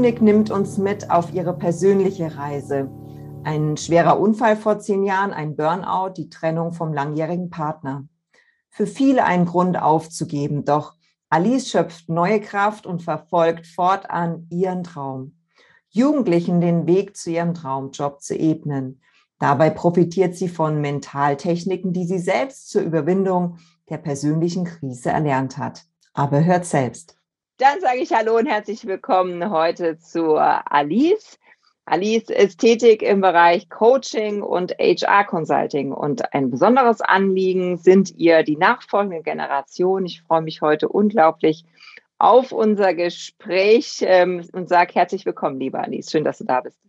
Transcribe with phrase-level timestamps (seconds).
[0.00, 2.88] König nimmt uns mit auf ihre persönliche Reise.
[3.44, 8.08] Ein schwerer Unfall vor zehn Jahren, ein Burnout, die Trennung vom langjährigen Partner.
[8.70, 10.94] Für viele ein Grund aufzugeben, doch
[11.28, 15.36] Alice schöpft neue Kraft und verfolgt fortan ihren Traum.
[15.90, 19.02] Jugendlichen den Weg zu ihrem Traumjob zu ebnen.
[19.38, 23.58] Dabei profitiert sie von Mentaltechniken, die sie selbst zur Überwindung
[23.90, 25.84] der persönlichen Krise erlernt hat.
[26.14, 27.19] Aber hört selbst.
[27.60, 31.38] Dann sage ich Hallo und herzlich willkommen heute zu Alice.
[31.84, 38.44] Alice ist tätig im Bereich Coaching und HR Consulting und ein besonderes Anliegen sind ihr
[38.44, 40.06] die nachfolgende Generation.
[40.06, 41.66] Ich freue mich heute unglaublich
[42.16, 46.10] auf unser Gespräch ähm, und sage herzlich willkommen, liebe Alice.
[46.10, 46.80] Schön, dass du da bist.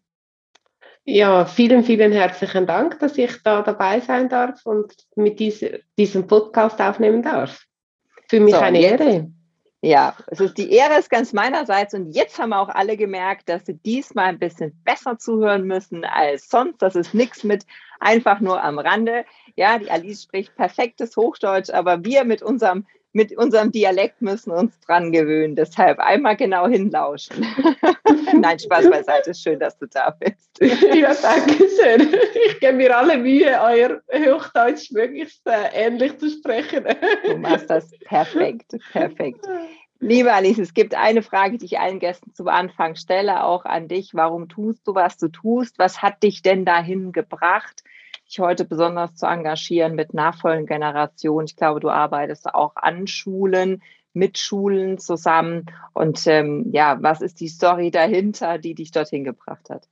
[1.03, 6.80] Ja, vielen, vielen herzlichen Dank, dass ich da dabei sein darf und mit diesem Podcast
[6.80, 7.66] aufnehmen darf.
[8.30, 9.33] Für mich so, eine Ehre.
[9.84, 13.66] Ja, es ist die Ehre ist ganz meinerseits und jetzt haben auch alle gemerkt, dass
[13.66, 16.84] sie diesmal ein bisschen besser zuhören müssen als sonst.
[16.84, 17.66] Das ist nichts mit
[18.00, 19.26] einfach nur am Rande.
[19.56, 24.80] Ja, die Alice spricht perfektes Hochdeutsch, aber wir mit unserem mit unserem Dialekt müssen uns
[24.80, 25.56] dran gewöhnen.
[25.56, 27.45] Deshalb einmal genau hinlauschen.
[28.40, 29.34] Nein, Spaß beiseite.
[29.34, 30.59] Schön, dass du da bist.
[30.96, 32.13] ja, danke schön.
[32.47, 36.85] Ich gebe mir alle Mühe, euer Hochdeutsch möglichst äh, ähnlich zu sprechen.
[37.25, 39.46] du machst das perfekt, perfekt.
[40.00, 43.88] Liebe Alice, es gibt eine Frage, die ich allen Gästen zu Anfang stelle, auch an
[43.88, 44.16] dich.
[44.16, 45.78] Warum tust du, was du tust?
[45.78, 47.84] Was hat dich denn dahin gebracht?
[48.31, 51.47] Dich heute besonders zu engagieren mit nachfolgenden Generationen.
[51.47, 53.84] Ich glaube, du arbeitest auch an Schulen,
[54.14, 55.66] mit Schulen zusammen.
[55.94, 59.88] Und ähm, ja, was ist die Story dahinter, die dich dorthin gebracht hat?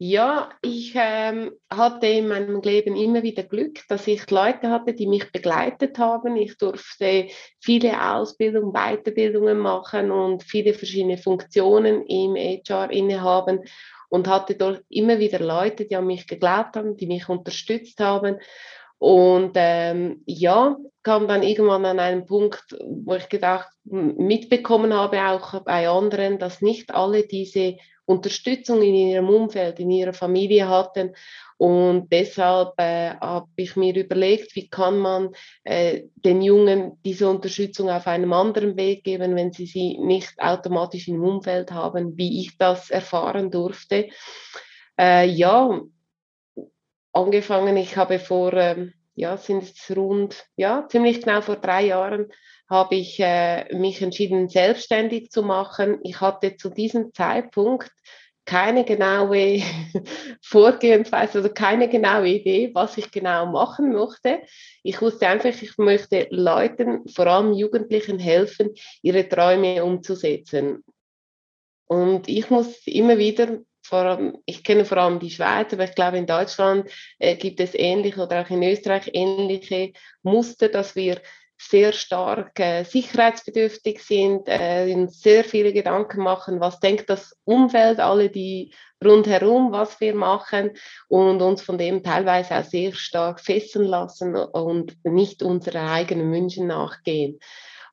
[0.00, 5.08] Ja, ich ähm, hatte in meinem Leben immer wieder Glück, dass ich Leute hatte, die
[5.08, 6.36] mich begleitet haben.
[6.36, 7.26] Ich durfte
[7.58, 13.64] viele Ausbildungen, Weiterbildungen machen und viele verschiedene Funktionen im HR innehaben
[14.08, 18.38] und hatte dort immer wieder Leute, die an mich geglaubt haben, die mich unterstützt haben.
[18.98, 25.62] Und ähm, ja, kam dann irgendwann an einen Punkt, wo ich gedacht, mitbekommen habe, auch
[25.62, 27.76] bei anderen, dass nicht alle diese
[28.08, 31.14] Unterstützung in ihrem Umfeld, in ihrer Familie hatten.
[31.58, 35.30] Und deshalb äh, habe ich mir überlegt, wie kann man
[35.64, 41.08] äh, den Jungen diese Unterstützung auf einem anderen Weg geben, wenn sie sie nicht automatisch
[41.08, 44.08] im Umfeld haben, wie ich das erfahren durfte.
[44.98, 45.80] Äh, ja,
[47.12, 52.32] angefangen, ich habe vor, ähm, ja, sind es rund, ja, ziemlich genau vor drei Jahren,
[52.70, 55.98] habe ich äh, mich entschieden, selbstständig zu machen.
[56.04, 57.90] Ich hatte zu diesem Zeitpunkt
[58.44, 59.60] keine genaue
[60.42, 64.40] Vorgehensweise, also keine genaue Idee, was ich genau machen möchte.
[64.84, 68.70] Ich wusste einfach, ich möchte Leuten, vor allem Jugendlichen, helfen,
[69.02, 70.84] ihre Träume umzusetzen.
[71.86, 75.94] Und ich muss immer wieder, vor allem, ich kenne vor allem die Schweiz, aber ich
[75.94, 81.20] glaube in Deutschland äh, gibt es ähnliche oder auch in Österreich ähnliche Muster, dass wir
[81.60, 88.30] sehr stark äh, sicherheitsbedürftig sind, äh, sehr viele Gedanken machen, was denkt das Umfeld, alle
[88.30, 88.72] die
[89.04, 90.70] rundherum, was wir machen
[91.08, 96.68] und uns von dem teilweise auch sehr stark fesseln lassen und nicht unsere eigenen Wünschen
[96.68, 97.38] nachgehen.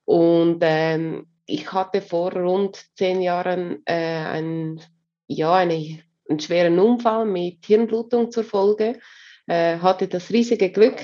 [0.06, 4.82] Und ähm, ich hatte vor rund zehn Jahren äh, ein,
[5.28, 6.00] ja, eine,
[6.30, 9.00] einen schweren Unfall mit Hirnblutung zur Folge
[9.48, 10.96] äh, hatte das riesige Glück,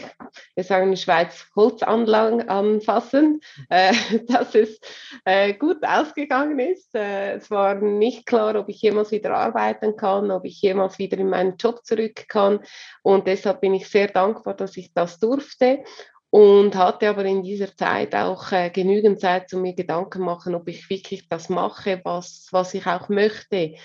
[0.56, 3.94] wir sagen in der Schweiz Holzanlagen anfassen, äh,
[4.28, 4.80] dass es
[5.26, 6.96] äh, gut ausgegangen ist.
[6.96, 11.18] Äh, es war nicht klar, ob ich jemals wieder arbeiten kann, ob ich jemals wieder
[11.18, 12.60] in meinen Job zurück kann.
[13.04, 15.84] Und deshalb bin ich sehr dankbar, dass ich das durfte
[16.32, 20.68] und hatte aber in dieser Zeit auch äh, genügend Zeit, zu mir Gedanken machen, ob
[20.70, 23.76] ich wirklich das mache, was, was ich auch möchte.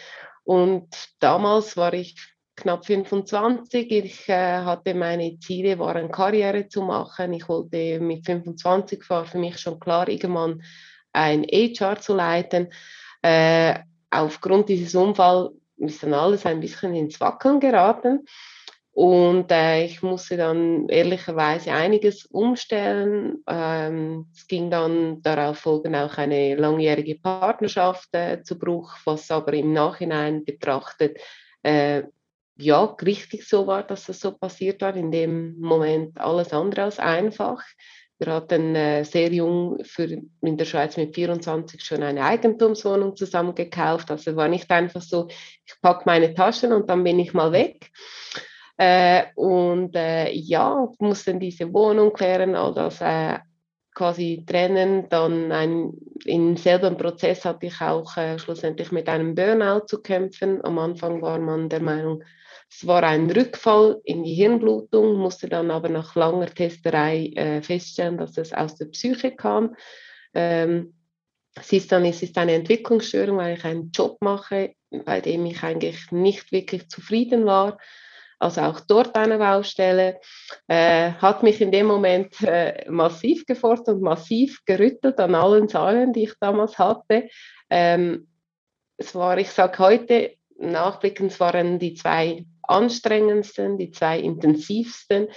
[0.44, 0.88] Und
[1.18, 2.16] damals war ich
[2.54, 3.90] knapp 25.
[3.90, 7.32] Ich äh, hatte meine Ziele, waren Karriere zu machen.
[7.32, 10.62] Ich wollte mit 25 war für mich schon klar, irgendwann
[11.12, 12.72] ein HR zu leiten.
[13.22, 18.24] Äh, aufgrund dieses Unfalls ist dann alles ein bisschen ins Wackeln geraten.
[18.96, 23.44] Und äh, ich musste dann ehrlicherweise einiges umstellen.
[23.46, 29.52] Ähm, es ging dann darauf folgen auch eine langjährige Partnerschaft äh, zu Bruch, was aber
[29.52, 31.18] im Nachhinein betrachtet
[31.62, 32.04] äh,
[32.56, 34.96] ja richtig so war, dass das so passiert war.
[34.96, 37.62] In dem Moment alles andere als einfach.
[38.18, 43.54] Wir hatten äh, sehr jung für, in der Schweiz mit 24 schon eine Eigentumswohnung zusammen
[43.54, 44.10] gekauft.
[44.10, 47.90] Also war nicht einfach so, ich packe meine Taschen und dann bin ich mal weg.
[48.78, 53.38] Äh, und äh, ja, mussten diese Wohnung klären, all das äh,
[53.94, 55.08] quasi trennen.
[55.08, 55.92] Dann ein,
[56.24, 60.62] im selben Prozess hatte ich auch äh, schlussendlich mit einem Burnout zu kämpfen.
[60.64, 62.22] Am Anfang war man der Meinung,
[62.70, 68.18] es war ein Rückfall in die Hirnblutung, musste dann aber nach langer Testerei äh, feststellen,
[68.18, 69.74] dass es aus der Psyche kam.
[70.34, 70.94] Ähm,
[71.58, 75.62] es ist dann es ist eine Entwicklungsstörung, weil ich einen Job mache, bei dem ich
[75.62, 77.78] eigentlich nicht wirklich zufrieden war.
[78.38, 80.20] Also auch dort eine Baustelle.
[80.68, 86.12] Äh, hat mich in dem Moment äh, massiv gefordert und massiv gerüttelt an allen Zahlen,
[86.12, 87.28] die ich damals hatte.
[87.70, 88.28] Ähm,
[88.98, 95.28] es war, ich sage heute, nachblickend waren die zwei anstrengendsten, die zwei intensivsten,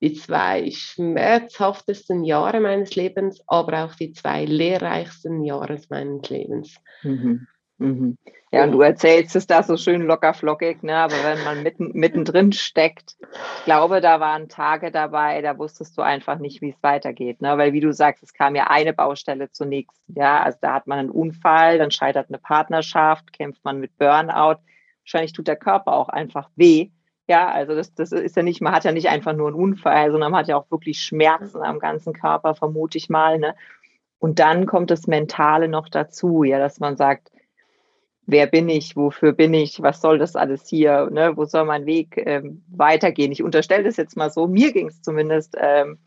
[0.00, 6.76] die zwei schmerzhaftesten Jahre meines Lebens, aber auch die zwei lehrreichsten Jahre meines Lebens.
[7.02, 7.46] Mhm.
[7.78, 8.18] Mhm.
[8.50, 10.96] Ja, und du erzählst es da so schön locker flockig, ne?
[10.96, 16.02] aber wenn man mitten, mittendrin steckt, ich glaube, da waren Tage dabei, da wusstest du
[16.02, 17.42] einfach nicht, wie es weitergeht.
[17.42, 17.58] Ne?
[17.58, 20.02] Weil wie du sagst, es kam ja eine Baustelle zunächst.
[20.08, 24.60] Ja, also da hat man einen Unfall, dann scheitert eine Partnerschaft, kämpft man mit Burnout
[25.08, 26.90] wahrscheinlich tut der Körper auch einfach weh.
[27.28, 30.10] Ja, also das, das ist ja nicht, man hat ja nicht einfach nur einen Unfall,
[30.10, 33.38] sondern man hat ja auch wirklich Schmerzen am ganzen Körper, vermute ich mal.
[33.38, 33.54] Ne?
[34.18, 37.30] Und dann kommt das Mentale noch dazu, ja, dass man sagt,
[38.28, 41.34] wer bin ich, wofür bin ich, was soll das alles hier, ne?
[41.36, 43.32] wo soll mein Weg ähm, weitergehen?
[43.32, 45.98] Ich unterstelle das jetzt mal so, mir ging es zumindest ähm,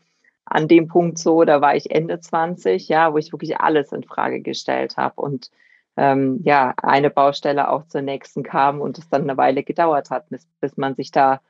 [0.44, 4.04] an dem Punkt so, da war ich Ende 20, ja, wo ich wirklich alles in
[4.04, 5.50] Frage gestellt habe und
[5.96, 10.28] ähm, ja, eine Baustelle auch zur nächsten kam und es dann eine Weile gedauert hat,
[10.30, 11.40] bis, bis man sich da,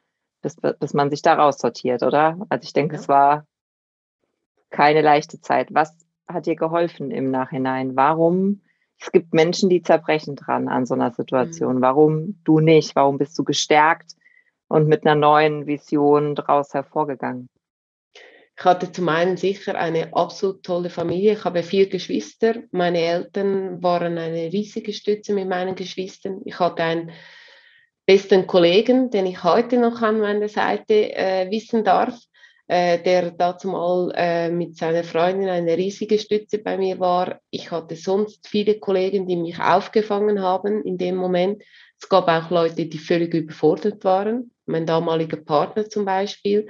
[0.41, 2.39] bis, bis man sich da raussortiert, oder?
[2.49, 3.01] Also ich denke, ja.
[3.01, 3.47] es war
[4.71, 5.69] keine leichte Zeit.
[5.75, 5.95] Was
[6.27, 7.95] hat dir geholfen im Nachhinein?
[7.95, 8.63] Warum?
[9.03, 11.77] Es gibt Menschen, die zerbrechen dran an so einer Situation.
[11.77, 11.83] Mhm.
[11.83, 12.95] Warum du nicht?
[12.95, 14.13] Warum bist du gestärkt
[14.69, 17.49] und mit einer neuen Vision daraus hervorgegangen?
[18.57, 21.33] Ich hatte zum einen sicher eine absolut tolle Familie.
[21.33, 22.63] Ich habe vier Geschwister.
[22.71, 26.41] Meine Eltern waren eine riesige Stütze mit meinen Geschwistern.
[26.45, 27.11] Ich hatte einen
[28.07, 32.17] besten Kollegen, den ich heute noch an meiner Seite äh, wissen darf,
[32.73, 37.39] äh, der dazu mal äh, mit seiner Freundin eine riesige Stütze bei mir war.
[37.51, 41.63] Ich hatte sonst viele Kollegen, die mich aufgefangen haben in dem Moment.
[42.01, 44.53] Es gab auch Leute, die völlig überfordert waren.
[44.65, 46.67] Mein damaliger Partner zum Beispiel,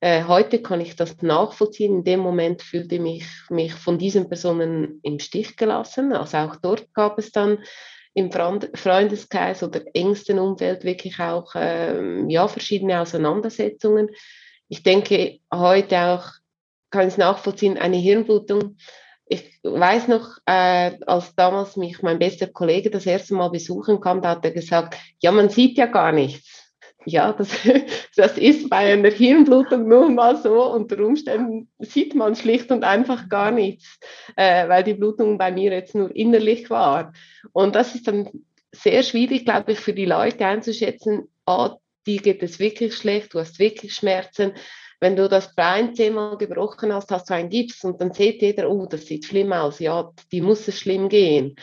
[0.00, 1.94] äh, heute kann ich das nachvollziehen.
[1.94, 6.12] In dem Moment fühlte ich mich von diesen Personen im Stich gelassen.
[6.12, 7.60] Also auch dort gab es dann
[8.12, 14.10] im Freundeskreis oder engsten Umfeld wirklich auch ähm, ja, verschiedene Auseinandersetzungen.
[14.68, 16.24] Ich denke, heute auch
[16.90, 18.76] kann ich es nachvollziehen, eine Hirnblutung.
[19.26, 24.22] Ich weiß noch, äh, als damals mich mein bester Kollege das erste Mal besuchen kam,
[24.22, 26.66] da hat er gesagt, ja, man sieht ja gar nichts.
[27.04, 27.50] Ja, das,
[28.16, 30.72] das ist bei einer Hirnblutung nun mal so.
[30.72, 33.98] Unter Umständen sieht man schlicht und einfach gar nichts,
[34.36, 37.12] äh, weil die Blutung bei mir jetzt nur innerlich war.
[37.52, 38.28] Und das ist dann
[38.72, 41.76] sehr schwierig, glaube ich, für die Leute einzuschätzen, ah,
[42.06, 44.52] dir geht es wirklich schlecht, du hast wirklich Schmerzen.
[45.00, 48.70] Wenn du das Bein zehnmal gebrochen hast, hast du einen Gips und dann sieht jeder,
[48.70, 51.56] oh, das sieht schlimm aus, ja, die muss es schlimm gehen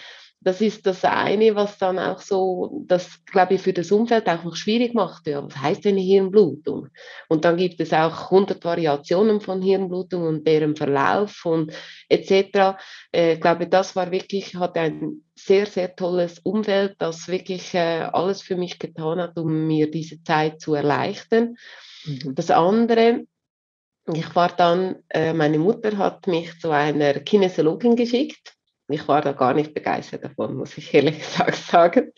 [0.44, 4.44] das ist das eine, was dann auch so, das glaube ich für das Umfeld auch
[4.44, 5.26] noch schwierig macht.
[5.28, 6.90] Ja, was heißt eine Hirnblutung?
[7.30, 11.72] Und dann gibt es auch 100 Variationen von Hirnblutung und deren Verlauf und
[12.10, 12.78] etc.
[13.12, 18.10] Äh, ich glaube, das war wirklich, hatte ein sehr, sehr tolles Umfeld, das wirklich äh,
[18.12, 21.56] alles für mich getan hat, um mir diese Zeit zu erleichtern.
[22.06, 22.36] Mhm.
[22.36, 23.26] Das andere,
[24.14, 28.54] ich war dann, äh, meine Mutter hat mich zu einer Kinesiologin geschickt
[28.88, 32.12] ich war da gar nicht begeistert davon, muss ich ehrlich gesagt sagen.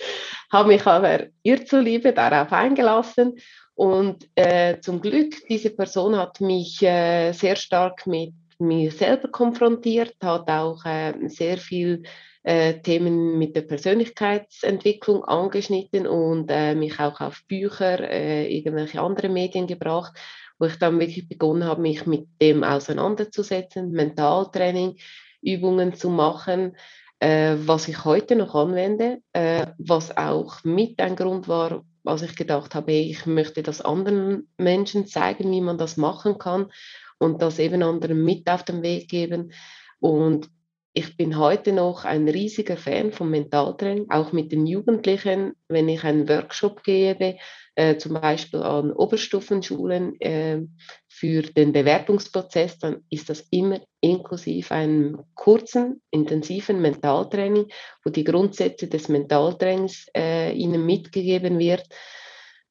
[0.51, 3.35] Habe mich aber ihr zuliebe darauf eingelassen
[3.75, 10.15] und äh, zum Glück, diese Person hat mich äh, sehr stark mit mir selber konfrontiert,
[10.23, 12.03] hat auch äh, sehr viel
[12.43, 19.27] äh, Themen mit der Persönlichkeitsentwicklung angeschnitten und äh, mich auch auf Bücher, äh, irgendwelche andere
[19.27, 20.13] Medien gebracht,
[20.57, 24.95] wo ich dann wirklich begonnen habe, mich mit dem auseinanderzusetzen, Mentaltraining,
[25.41, 26.75] Übungen zu machen,
[27.19, 32.35] äh, was ich heute noch anwende, äh, was auch mit ein Grund war, als ich
[32.35, 36.71] gedacht habe, ich möchte das anderen Menschen zeigen, wie man das machen kann
[37.17, 39.53] und das eben anderen mit auf den Weg geben.
[39.99, 40.49] Und
[40.97, 46.05] ich bin heute noch ein riesiger Fan vom Mentaltraining, auch mit den Jugendlichen, wenn ich
[46.05, 47.35] einen Workshop gebe,
[47.75, 50.61] äh, zum Beispiel an Oberstufenschulen äh,
[51.09, 57.65] für den Bewerbungsprozess, dann ist das immer inklusive einem kurzen, intensiven Mentaltraining,
[58.05, 61.83] wo die Grundsätze des Mentaltrainings äh, ihnen mitgegeben wird.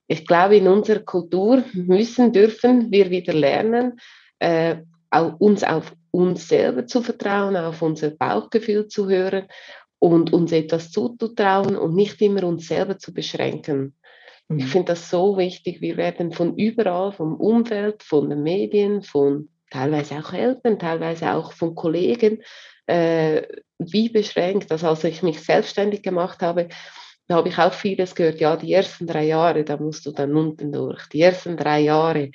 [0.06, 4.00] Ich glaube, in unserer Kultur müssen, dürfen wir wieder lernen,
[4.38, 4.76] äh,
[5.38, 9.48] uns auf uns selber zu vertrauen, auf unser Bauchgefühl zu hören
[9.98, 13.96] und uns etwas zuzutrauen und nicht immer uns selber zu beschränken.
[14.48, 14.58] Mhm.
[14.58, 15.80] Ich finde das so wichtig.
[15.80, 21.52] Wir werden von überall, vom Umfeld, von den Medien, von teilweise auch Eltern, teilweise auch
[21.52, 22.42] von Kollegen,
[22.86, 23.42] äh,
[23.78, 24.70] wie beschränkt.
[24.70, 26.68] Also als ich mich selbstständig gemacht habe,
[27.26, 30.36] da habe ich auch vieles gehört, ja, die ersten drei Jahre, da musst du dann
[30.36, 31.08] unten durch.
[31.08, 32.30] Die ersten drei Jahre,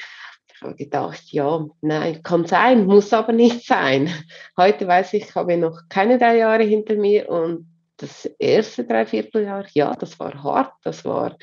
[0.62, 4.14] habe gedacht, ja, nein, kann sein, muss aber nicht sein.
[4.58, 9.66] Heute weiß ich, ich habe noch keine drei Jahre hinter mir und das erste Dreivierteljahr,
[9.74, 11.38] ja, das war hart, das war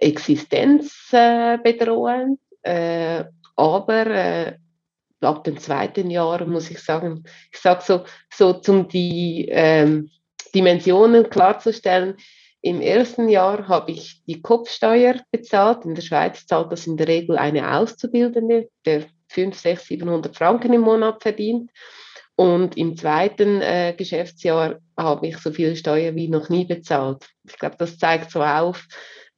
[0.00, 3.24] existenzbedrohend, äh,
[3.56, 4.56] aber äh,
[5.20, 10.10] ab dem zweiten Jahr muss ich sagen, ich sage so, so zum die ähm,
[10.54, 12.16] Dimensionen klarzustellen,
[12.62, 15.84] im ersten Jahr habe ich die Kopfsteuer bezahlt.
[15.84, 20.72] In der Schweiz zahlt das in der Regel eine Auszubildende, der 500, 600, 700 Franken
[20.72, 21.70] im Monat verdient.
[22.36, 27.28] Und im zweiten äh, Geschäftsjahr habe ich so viel Steuer wie noch nie bezahlt.
[27.46, 28.86] Ich glaube, das zeigt so auf,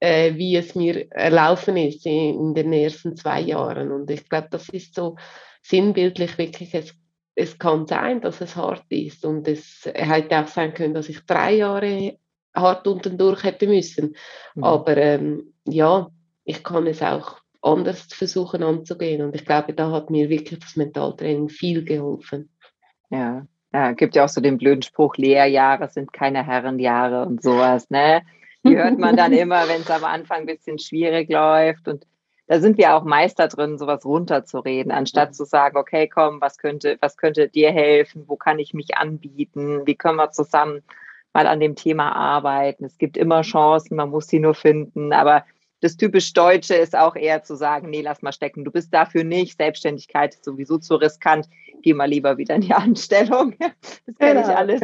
[0.00, 3.92] äh, wie es mir erlaufen ist in, in, den ersten zwei Jahren.
[3.92, 5.16] Und ich glaube, das ist so
[5.62, 6.94] sinnbildlich wirklich, es,
[7.34, 9.24] es kann sein, dass es hart ist.
[9.24, 12.18] Und es hätte auch sein können, dass ich drei Jahre
[12.54, 14.16] hart unten durch hätte müssen.
[14.54, 14.64] Mhm.
[14.64, 16.08] Aber ähm, ja,
[16.44, 19.22] ich kann es auch anders versuchen anzugehen.
[19.22, 22.50] Und ich glaube, da hat mir wirklich das Mentaltraining viel geholfen.
[23.10, 27.88] Ja, ja, gibt ja auch so den blöden Spruch, Lehrjahre sind keine Herrenjahre und sowas,
[27.88, 28.22] ne?
[28.64, 31.88] Die hört man dann immer, wenn es am Anfang ein bisschen schwierig läuft.
[31.88, 32.06] Und
[32.48, 36.98] da sind wir auch Meister drin, sowas runterzureden, anstatt zu sagen, okay, komm, was könnte,
[37.00, 38.24] was könnte dir helfen?
[38.26, 39.86] Wo kann ich mich anbieten?
[39.86, 40.82] Wie können wir zusammen
[41.32, 42.84] mal an dem Thema arbeiten.
[42.84, 45.12] Es gibt immer Chancen, man muss sie nur finden.
[45.12, 45.44] Aber
[45.82, 48.64] das typisch Deutsche ist auch eher zu sagen, nee, lass mal stecken.
[48.64, 49.58] Du bist dafür nicht.
[49.58, 51.48] Selbstständigkeit ist sowieso zu riskant.
[51.82, 53.56] Geh mal lieber wieder in die Anstellung.
[53.58, 54.56] Das kenne ich genau.
[54.56, 54.80] alles.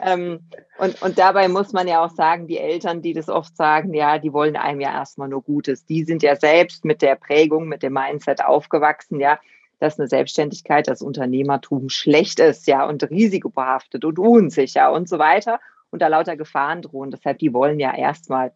[0.00, 0.40] Ähm,
[0.78, 4.18] und, und dabei muss man ja auch sagen, die Eltern, die das oft sagen, ja,
[4.18, 5.84] die wollen einem ja erstmal nur Gutes.
[5.84, 9.40] Die sind ja selbst mit der Prägung, mit dem Mindset aufgewachsen, ja,
[9.80, 15.58] dass eine Selbstständigkeit, das Unternehmertum schlecht ist, ja, und risikobehaftet und unsicher und so weiter
[15.90, 17.10] und da lauter Gefahren drohen.
[17.10, 18.52] Deshalb, die wollen ja erstmal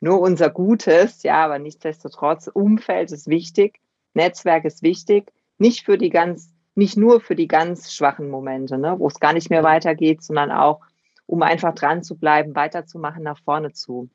[0.00, 3.80] nur unser Gutes, ja, aber nichtsdestotrotz, Umfeld ist wichtig,
[4.12, 8.98] Netzwerk ist wichtig, nicht für die ganz, nicht nur für die ganz schwachen Momente, ne,
[8.98, 10.80] wo es gar nicht mehr weitergeht, sondern auch,
[11.26, 14.10] um einfach dran zu bleiben, weiterzumachen, nach vorne zu.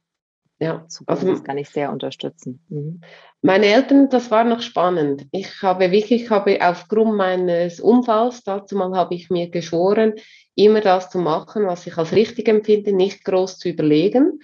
[0.62, 2.60] Ja, also das kann ich sehr unterstützen.
[2.68, 3.00] Mhm.
[3.42, 5.26] Meine Eltern, das war noch spannend.
[5.32, 10.16] Ich habe wirklich, habe aufgrund meines Unfalls, dazu mal habe ich mir geschworen,
[10.56, 14.42] immer das zu machen, was ich als richtig empfinde, nicht groß zu überlegen,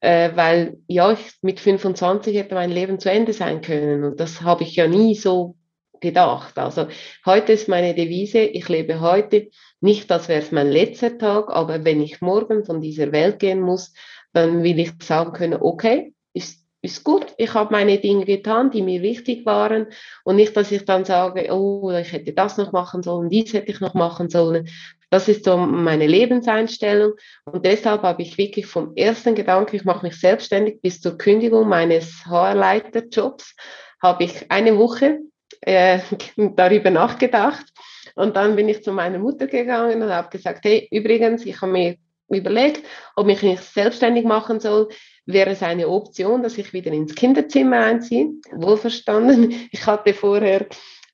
[0.00, 4.40] äh, weil ja, ich mit 25 hätte mein Leben zu Ende sein können und das
[4.40, 5.56] habe ich ja nie so
[6.00, 6.58] gedacht.
[6.58, 6.86] Also
[7.26, 9.48] heute ist meine Devise, ich lebe heute
[9.80, 13.60] nicht, als wäre es mein letzter Tag, aber wenn ich morgen von dieser Welt gehen
[13.60, 13.92] muss,
[14.32, 18.82] dann will ich sagen können, okay, ist ist gut, ich habe meine Dinge getan, die
[18.82, 19.88] mir wichtig waren.
[20.24, 23.72] Und nicht, dass ich dann sage, oh, ich hätte das noch machen sollen, dies hätte
[23.72, 24.68] ich noch machen sollen.
[25.10, 27.14] Das ist so meine Lebenseinstellung.
[27.44, 31.68] Und deshalb habe ich wirklich vom ersten Gedanken, ich mache mich selbstständig, bis zur Kündigung
[31.68, 33.56] meines HR-Leiterjobs,
[34.00, 35.18] habe ich eine Woche
[35.62, 35.98] äh,
[36.36, 37.66] darüber nachgedacht.
[38.14, 41.72] Und dann bin ich zu meiner Mutter gegangen und habe gesagt, hey, übrigens, ich habe
[41.72, 41.96] mir
[42.28, 42.84] überlegt,
[43.16, 44.88] ob ich mich selbstständig machen soll
[45.28, 48.32] wäre es eine Option, dass ich wieder ins Kinderzimmer einziehe.
[48.50, 49.68] Wohlverstanden.
[49.70, 50.66] Ich hatte vorher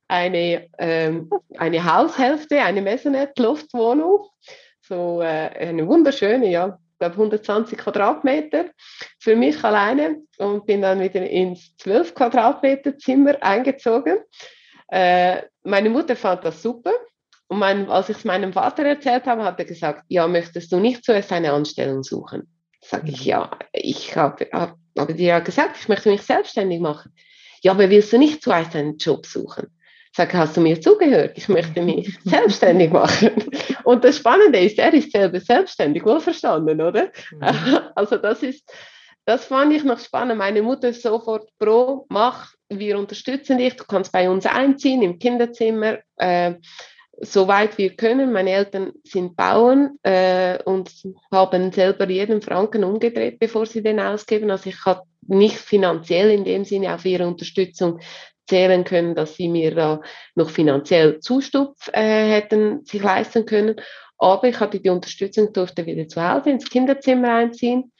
[0.06, 1.28] eine, ähm,
[1.58, 4.28] eine Haushälfte, eine Maisonette-Loftwohnung.
[4.80, 8.66] So äh, eine wunderschöne, ja, ich glaube 120 Quadratmeter
[9.18, 14.18] für mich alleine und bin dann wieder ins 12 Quadratmeter Zimmer eingezogen.
[14.88, 16.92] Äh, meine Mutter fand das super.
[17.48, 20.80] Und mein, als ich es meinem Vater erzählt habe, hat er gesagt, ja, möchtest du
[20.80, 22.48] nicht zuerst eine Anstellung suchen?
[22.80, 27.12] Sag ich, ja, ich habe hab, hab dir ja gesagt, ich möchte mich selbstständig machen.
[27.62, 29.68] Ja, aber willst du nicht zuerst einen Job suchen?
[30.16, 31.32] Sag, hast du mir zugehört?
[31.36, 33.32] Ich möchte mich selbstständig machen.
[33.82, 37.10] Und das Spannende ist, er ist selber selbstständig, wohlverstanden, oder?
[37.32, 37.80] Mhm.
[37.94, 38.70] Also das ist,
[39.24, 40.38] das fand ich noch spannend.
[40.38, 45.18] Meine Mutter ist sofort pro, mach, wir unterstützen dich, du kannst bei uns einziehen im
[45.18, 45.98] Kinderzimmer.
[46.16, 46.54] Äh,
[47.20, 48.32] soweit wir können.
[48.32, 50.90] Meine Eltern sind Bauern äh, und
[51.32, 54.50] haben selber jeden Franken umgedreht, bevor sie den ausgeben.
[54.50, 58.00] Also ich habe nicht finanziell in dem Sinne auf ihre Unterstützung
[58.46, 60.00] zählen können, dass sie mir da
[60.34, 63.76] noch finanziell Zustupf äh, hätten sich leisten können.
[64.18, 67.92] Aber ich hatte die Unterstützung, durfte wieder zu Hause ins Kinderzimmer einziehen.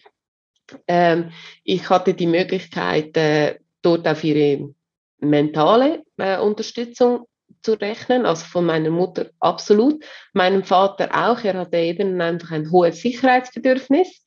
[0.87, 1.31] Ähm,
[1.65, 4.75] ich hatte die Möglichkeit, äh, dort auf ihre
[5.19, 7.27] mentale äh, Unterstützung
[7.65, 11.43] zu rechnen, also von meiner Mutter absolut, meinem Vater auch.
[11.45, 14.25] Er hatte eben einfach ein hohes Sicherheitsbedürfnis,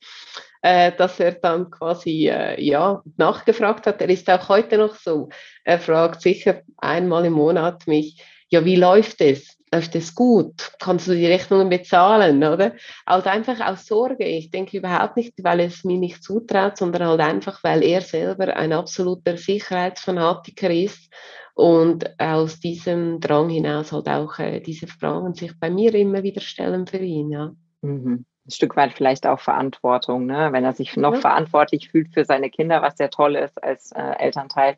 [0.62, 4.02] äh, dass er dann quasi äh, ja nachgefragt hat.
[4.02, 5.28] Er ist auch heute noch so.
[5.64, 9.56] Er fragt sicher einmal im Monat mich, ja, wie läuft es?
[9.70, 10.72] Läuft es gut?
[10.80, 12.72] Kannst du die Rechnungen bezahlen, oder?
[13.04, 14.24] Also einfach aus Sorge.
[14.24, 18.56] Ich denke überhaupt nicht, weil es mir nicht zutraut, sondern halt einfach, weil er selber
[18.56, 21.12] ein absoluter Sicherheitsfanatiker ist
[21.58, 26.40] und aus diesem Drang hinaus halt auch äh, diese Fragen sich bei mir immer wieder
[26.40, 27.52] stellen für ihn, ja.
[27.82, 28.24] Mhm.
[28.46, 30.50] Ein Stück weit vielleicht auch Verantwortung, ne?
[30.52, 31.20] wenn er sich noch ja.
[31.20, 34.76] verantwortlich fühlt für seine Kinder, was sehr toll ist als äh, Elternteil.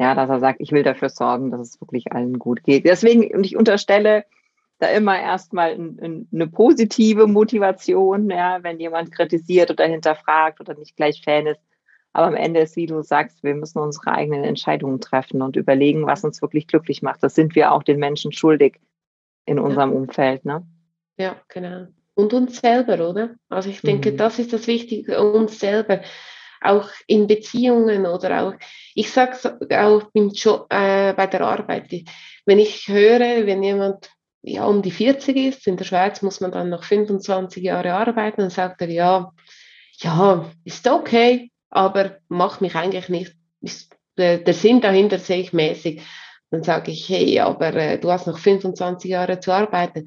[0.00, 2.84] Ja, dass er sagt, ich will dafür sorgen, dass es wirklich allen gut geht.
[2.84, 4.24] Deswegen, und ich unterstelle
[4.80, 10.74] da immer erstmal ein, ein, eine positive Motivation, ja, wenn jemand kritisiert oder hinterfragt oder
[10.74, 11.60] nicht gleich Fan ist,
[12.18, 16.04] aber am Ende ist, wie du sagst, wir müssen unsere eigenen Entscheidungen treffen und überlegen,
[16.04, 17.22] was uns wirklich glücklich macht.
[17.22, 18.80] Das sind wir auch den Menschen schuldig
[19.46, 19.96] in unserem ja.
[19.98, 20.44] Umfeld.
[20.44, 20.66] Ne?
[21.16, 21.86] Ja, genau.
[22.14, 23.36] Und uns selber, oder?
[23.48, 24.16] Also ich denke, mhm.
[24.16, 26.00] das ist das Wichtige, uns selber.
[26.60, 28.54] Auch in Beziehungen oder auch,
[28.96, 31.88] ich sage es auch Job, äh, bei der Arbeit.
[32.44, 34.10] Wenn ich höre, wenn jemand
[34.42, 38.40] ja, um die 40 ist, in der Schweiz muss man dann noch 25 Jahre arbeiten,
[38.40, 39.32] dann sagt er, ja,
[40.00, 45.52] ja, ist okay, aber macht mich eigentlich nicht, ist, der, der Sinn dahinter sehe ich
[45.52, 46.02] mäßig.
[46.50, 50.06] Dann sage ich, hey, aber äh, du hast noch 25 Jahre zu arbeiten.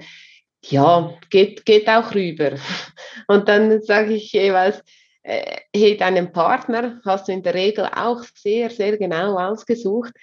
[0.64, 2.54] Ja, geht, geht auch rüber.
[3.28, 4.84] Und dann sage ich jeweils,
[5.24, 10.14] äh, hey, deinen Partner hast du in der Regel auch sehr, sehr genau ausgesucht.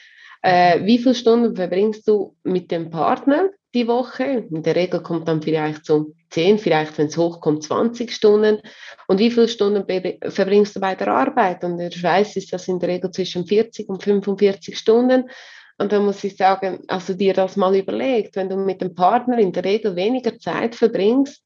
[0.42, 4.46] Äh, wie viele Stunden verbringst du mit dem Partner die Woche?
[4.50, 8.61] In der Regel kommt dann vielleicht so 10, vielleicht wenn es hochkommt 20 Stunden.
[9.07, 9.85] Und wie viele Stunden
[10.31, 11.64] verbringst du bei der Arbeit?
[11.64, 15.31] Und in der Schweiz ist das in der Regel zwischen 40 und 45 Stunden.
[15.78, 19.38] Und da muss ich sagen, also dir das mal überlegt, wenn du mit dem Partner
[19.38, 21.44] in der Regel weniger Zeit verbringst,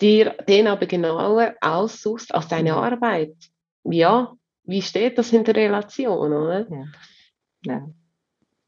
[0.00, 2.74] dir den aber genauer aussuchst als deine.
[2.74, 3.34] Arbeit.
[3.84, 6.66] Ja, wie steht das in der Relation, oder?
[6.70, 6.84] Ja.
[7.64, 7.88] ja.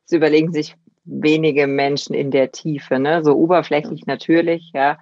[0.06, 3.24] Das überlegen sich wenige Menschen in der Tiefe, ne?
[3.24, 4.04] So oberflächlich ja.
[4.06, 4.98] natürlich, ja.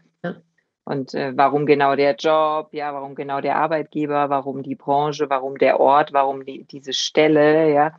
[0.85, 5.57] Und äh, warum genau der Job, ja, warum genau der Arbeitgeber, warum die Branche, warum
[5.57, 7.95] der Ort, warum die, diese Stelle, ja.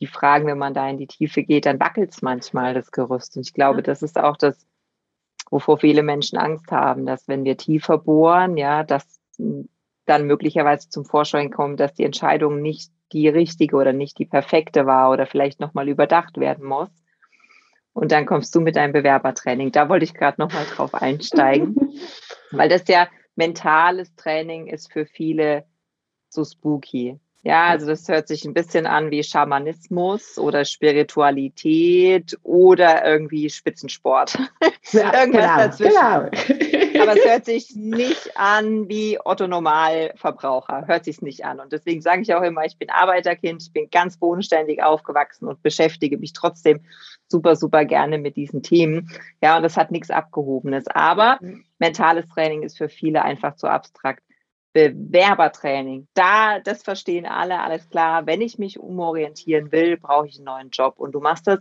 [0.00, 3.36] Die Fragen, wenn man da in die Tiefe geht, dann wackelt es manchmal das Gerüst.
[3.36, 4.66] Und ich glaube, das ist auch das,
[5.50, 9.20] wovor viele Menschen Angst haben, dass wenn wir tiefer bohren, ja, dass
[10.06, 14.86] dann möglicherweise zum Vorschein kommt, dass die Entscheidung nicht die richtige oder nicht die perfekte
[14.86, 16.90] war oder vielleicht nochmal überdacht werden muss.
[17.94, 19.72] Und dann kommst du mit deinem Bewerbertraining.
[19.72, 21.76] Da wollte ich gerade nochmal drauf einsteigen,
[22.50, 25.64] weil das ja mentales Training ist für viele
[26.28, 27.18] so spooky.
[27.44, 34.38] Ja, also das hört sich ein bisschen an wie Schamanismus oder Spiritualität oder irgendwie Spitzensport.
[34.92, 36.68] Ja, Irgendwas genau, dazwischen.
[36.68, 36.83] Genau.
[37.00, 40.86] Aber es hört sich nicht an wie Otto Normalverbraucher.
[40.86, 41.60] Hört sich nicht an.
[41.60, 45.62] Und deswegen sage ich auch immer, ich bin Arbeiterkind, ich bin ganz bodenständig aufgewachsen und
[45.62, 46.80] beschäftige mich trotzdem
[47.28, 49.10] super, super gerne mit diesen Themen.
[49.42, 50.86] Ja, und das hat nichts Abgehobenes.
[50.88, 51.38] Aber
[51.78, 54.22] mentales Training ist für viele einfach zu abstrakt.
[54.74, 56.08] Bewerbertraining.
[56.14, 58.26] Da, das verstehen alle, alles klar.
[58.26, 60.94] Wenn ich mich umorientieren will, brauche ich einen neuen Job.
[60.98, 61.60] Und du machst das,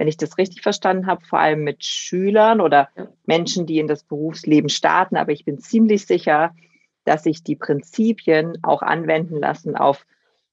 [0.00, 2.88] wenn ich das richtig verstanden habe, vor allem mit Schülern oder
[3.26, 5.18] Menschen, die in das Berufsleben starten.
[5.18, 6.54] Aber ich bin ziemlich sicher,
[7.04, 10.06] dass sich die Prinzipien auch anwenden lassen auf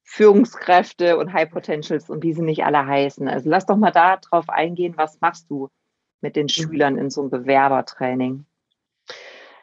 [0.04, 3.30] Führungskräfte und High Potentials und wie sie nicht alle heißen.
[3.30, 5.70] Also lass doch mal da drauf eingehen, was machst du
[6.20, 6.50] mit den mhm.
[6.50, 8.46] Schülern in so einem Bewerbertraining?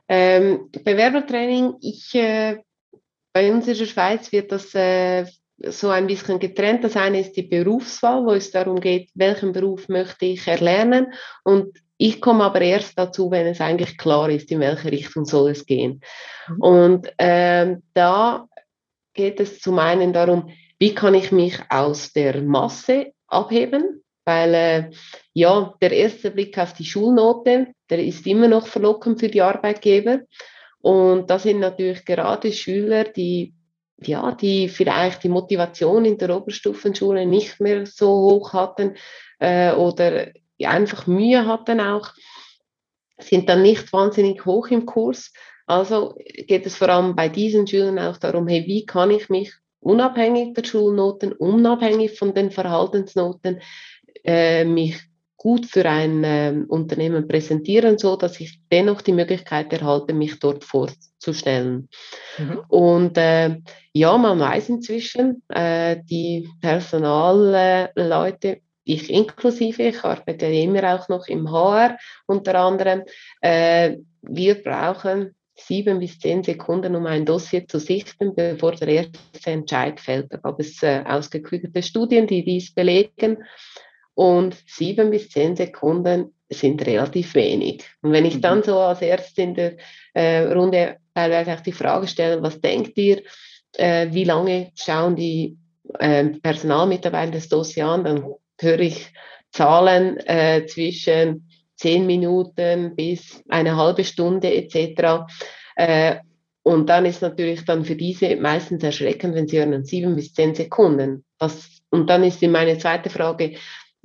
[0.09, 2.57] Ähm, Bewerbertraining, ich, äh,
[3.35, 5.27] bei uns in der Schweiz wird das äh,
[5.59, 6.85] so ein bisschen getrennt.
[6.85, 11.13] Das eine ist die Berufswahl, wo es darum geht, welchen Beruf möchte ich erlernen.
[11.45, 15.53] Und ich komme aber erst dazu, wenn es eigentlich klar ist, in welche Richtung soll
[15.53, 16.01] es gehen.
[16.49, 16.61] Mhm.
[16.61, 18.47] Und ähm, da
[19.13, 24.03] geht es zum einen darum, wie kann ich mich aus der Masse abheben?
[24.25, 24.91] Weil äh,
[25.35, 30.21] ja, der erste Blick auf die Schulnote, der ist immer noch verlockend für die Arbeitgeber.
[30.81, 33.55] Und das sind natürlich gerade Schüler, die
[33.99, 38.97] ja, die vielleicht die Motivation in der Oberstufenschule nicht mehr so hoch hatten
[39.39, 40.29] äh, oder
[40.63, 42.13] einfach Mühe hatten auch,
[43.19, 45.33] sind dann nicht wahnsinnig hoch im Kurs.
[45.67, 46.15] Also
[46.47, 50.55] geht es vor allem bei diesen Schülern auch darum, hey, wie kann ich mich unabhängig
[50.55, 53.61] der Schulnoten, unabhängig von den Verhaltensnoten,
[54.25, 55.01] äh, mich
[55.37, 60.65] gut für ein äh, Unternehmen präsentieren, so dass ich dennoch die Möglichkeit erhalte, mich dort
[60.65, 61.89] vorzustellen.
[62.39, 62.61] Mhm.
[62.69, 63.59] Und äh,
[63.93, 71.51] ja, man weiß inzwischen, äh, die Personalleute, ich inklusive, ich arbeite immer auch noch im
[71.51, 73.03] HR unter anderem,
[73.41, 79.51] äh, wir brauchen sieben bis zehn Sekunden, um ein Dossier zu sichten, bevor der erste
[79.51, 80.33] Entscheid fällt.
[80.33, 83.39] Da gab es äh, ausgeklügelte Studien, die dies belegen.
[84.15, 87.85] Und sieben bis zehn Sekunden sind relativ wenig.
[88.03, 88.63] Und wenn ich dann mhm.
[88.65, 89.77] so als erstes in der
[90.13, 93.23] äh, Runde teilweise auch die Frage stelle, was denkt ihr,
[93.77, 95.57] äh, wie lange schauen die
[95.99, 98.25] äh, Personalmitarbeiter das Dossier an, dann
[98.61, 99.13] höre ich
[99.51, 105.27] Zahlen äh, zwischen zehn Minuten bis eine halbe Stunde etc.
[105.77, 106.17] Äh,
[106.63, 110.55] und dann ist natürlich dann für diese meistens erschreckend, wenn sie hören sieben bis zehn
[110.55, 111.25] Sekunden.
[111.39, 113.57] Was, und dann ist meine zweite Frage,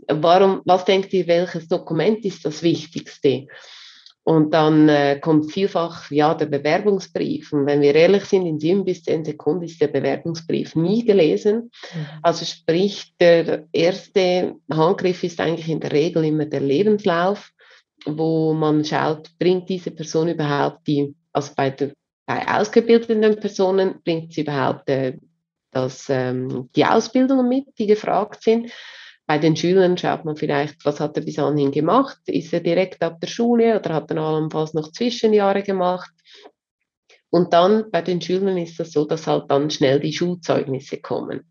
[0.07, 3.47] warum, was denkt ihr, welches Dokument ist das Wichtigste?
[4.23, 7.51] Und dann äh, kommt vielfach ja der Bewerbungsbrief.
[7.51, 11.71] Und wenn wir ehrlich sind, in sieben bis zehn Sekunden ist der Bewerbungsbrief nie gelesen.
[11.93, 12.05] Mhm.
[12.21, 17.49] Also sprich, der erste Handgriff ist eigentlich in der Regel immer der Lebenslauf,
[18.05, 21.93] wo man schaut, bringt diese Person überhaupt die, also bei, der,
[22.27, 25.17] bei ausgebildeten Personen, bringt sie überhaupt äh,
[25.71, 28.71] das, ähm, die Ausbildungen mit, die gefragt sind.
[29.29, 32.17] Bei den Schülern schaut man vielleicht, was hat er bis anhin gemacht?
[32.25, 36.09] Ist er direkt ab der Schule oder hat er allenfalls noch Zwischenjahre gemacht?
[37.29, 41.41] Und dann bei den Schülern ist das so, dass halt dann schnell die Schulzeugnisse kommen.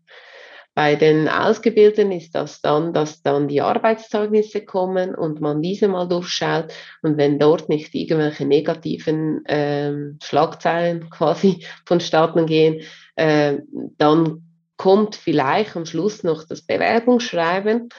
[0.73, 6.09] Bei den Ausgebildeten ist das dann, dass dann die Arbeitszeugnisse kommen und man diese mal
[6.09, 6.73] durchschaut.
[7.01, 12.81] Und wenn dort nicht irgendwelche negativen äh, Schlagzeilen quasi vonstatten gehen,
[13.15, 13.59] äh,
[13.97, 14.48] dann
[14.79, 17.89] kommt vielleicht am Schluss noch das Bewerbungsschreiben.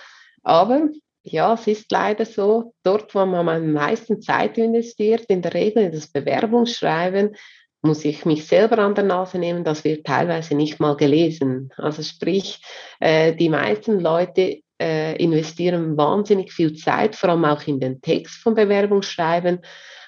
[0.43, 0.88] Aber
[1.23, 5.85] ja, es ist leider so, dort, wo man am meisten Zeit investiert, in der Regel
[5.85, 7.37] in das Bewerbungsschreiben,
[7.83, 11.71] muss ich mich selber an der Nase nehmen, das wird teilweise nicht mal gelesen.
[11.77, 12.62] Also sprich,
[12.99, 18.37] äh, die meisten Leute äh, investieren wahnsinnig viel Zeit, vor allem auch in den Text
[18.37, 19.61] vom Bewerbungsschreiben.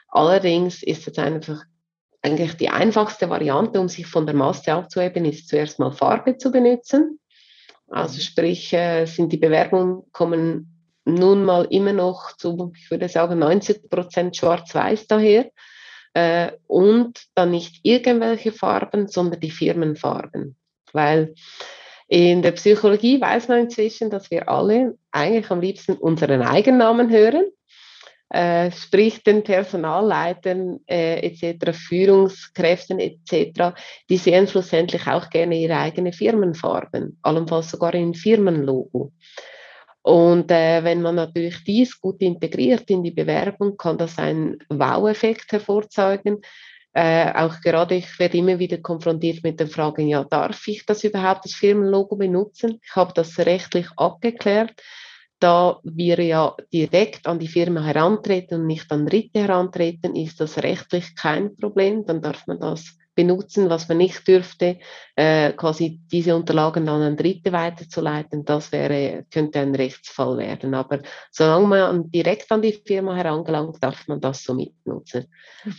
[0.09, 1.65] Allerdings ist es einfach
[2.23, 6.53] eigentlich die einfachste Variante, um sich von der Masse abzuheben, ist zuerst mal Farbe zu
[6.53, 7.19] benutzen.
[7.89, 8.21] Also mhm.
[8.21, 10.69] sprich, äh, sind die Bewerbungen kommen
[11.05, 15.51] nun mal immer noch zu, ich würde sagen, 90 Prozent schwarz-weiß daher.
[16.15, 20.57] Äh, und dann nicht irgendwelche Farben, sondern die Firmenfarben.
[20.93, 21.35] Weil
[22.07, 27.47] in der Psychologie weiß man inzwischen, dass wir alle eigentlich am liebsten unseren Eigennamen hören
[28.33, 33.75] äh, sprich den Personalleitern äh, etc., Führungskräften etc.,
[34.09, 39.13] die sehen schlussendlich auch gerne ihre eigene Firmenfarben, allenfalls sogar in Firmenlogo.
[40.01, 45.53] Und äh, wenn man natürlich dies gut integriert in die Bewerbung, kann das einen Wow-Effekt
[45.53, 46.41] hervorzeugen.
[46.95, 51.05] Äh, auch gerade ich werde immer wieder konfrontiert mit den Fragen, ja, darf ich das
[51.05, 52.81] überhaupt, das Firmenlogo benutzen?
[52.83, 54.73] Ich habe das rechtlich abgeklärt
[55.43, 60.59] da wir ja direkt an die Firma herantreten und nicht an Dritte herantreten, ist das
[60.59, 62.07] rechtlich kein Problem.
[62.07, 64.79] Dann darf man das benutzen, was man nicht dürfte,
[65.17, 70.75] äh, quasi diese Unterlagen dann an Dritte weiterzuleiten, das wäre, könnte ein Rechtsfall werden.
[70.75, 71.01] Aber
[71.31, 75.27] solange man direkt an die Firma herangelangt, darf man das so mitnutzen.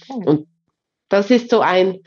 [0.10, 0.30] Okay.
[0.30, 0.47] Und
[1.10, 1.99] das ist so ein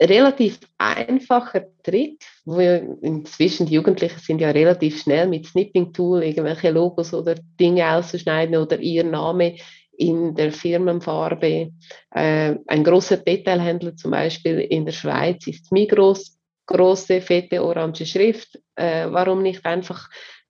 [0.00, 7.14] relativ einfacher Trick, wo inzwischen die Jugendlichen sind ja relativ schnell mit Snipping-Tool irgendwelche Logos
[7.14, 9.56] oder Dinge auszuschneiden oder ihr Name
[9.96, 11.72] in der Firmenfarbe.
[12.10, 18.58] Äh, ein großer Detailhändler zum Beispiel in der Schweiz ist Migros, große, fette, orange Schrift.
[18.74, 20.08] Äh, warum nicht einfach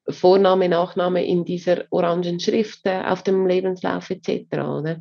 [0.09, 4.53] Vorname, Nachname in dieser orangen Schrift äh, auf dem Lebenslauf etc.
[4.53, 5.01] Oder?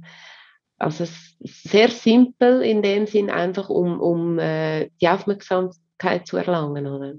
[0.78, 1.06] Also
[1.40, 6.88] sehr simpel in dem Sinn, einfach um, um äh, die Aufmerksamkeit zu erlangen.
[6.88, 7.14] Oder?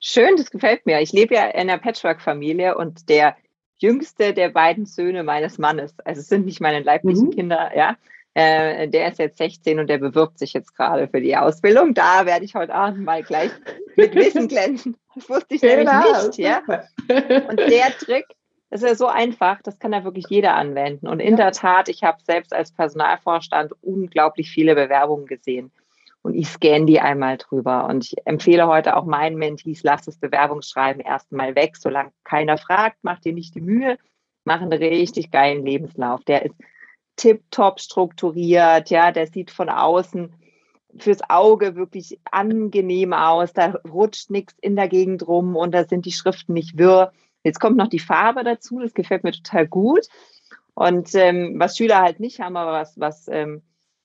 [0.00, 1.00] Schön, das gefällt mir.
[1.00, 3.36] Ich lebe ja in einer Patchwork-Familie und der
[3.78, 7.30] jüngste der beiden Söhne meines Mannes, also es sind nicht meine leiblichen mhm.
[7.30, 7.96] Kinder, ja,
[8.34, 11.94] äh, der ist jetzt 16 und der bewirbt sich jetzt gerade für die Ausbildung.
[11.94, 13.50] Da werde ich heute Abend mal gleich
[13.96, 14.96] mit Wissen glänzen.
[15.14, 16.02] Das wusste ich genau.
[16.02, 16.62] nämlich nicht, ja.
[17.48, 18.26] Und der Trick,
[18.70, 21.08] das ist ja so einfach, das kann ja wirklich jeder anwenden.
[21.08, 21.44] Und in ja.
[21.44, 25.70] der Tat, ich habe selbst als Personalvorstand unglaublich viele Bewerbungen gesehen
[26.22, 27.86] und ich scanne die einmal drüber.
[27.86, 32.98] Und ich empfehle heute auch meinen Mentees, lass das Bewerbungsschreiben erstmal weg, solange keiner fragt,
[33.02, 33.98] mach dir nicht die Mühe,
[34.44, 36.22] mach einen richtig geilen Lebenslauf.
[36.24, 36.54] Der ist
[37.16, 40.34] tipptopp strukturiert, ja, der sieht von außen
[40.98, 46.06] fürs Auge wirklich angenehm aus, da rutscht nichts in der Gegend rum und da sind
[46.06, 47.12] die Schriften nicht wirr.
[47.48, 50.06] Jetzt kommt noch die Farbe dazu, das gefällt mir total gut.
[50.74, 53.62] Und ähm, was Schüler halt nicht haben, aber was, was ähm,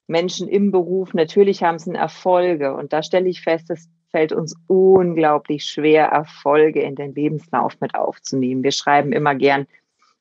[0.08, 2.74] Menschen im Beruf natürlich haben, sind Erfolge.
[2.74, 7.96] Und da stelle ich fest, es fällt uns unglaublich schwer, Erfolge in den Lebenslauf mit
[7.96, 8.64] aufzunehmen.
[8.64, 9.68] Wir schreiben immer gern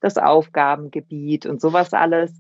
[0.01, 2.33] das Aufgabengebiet und sowas alles.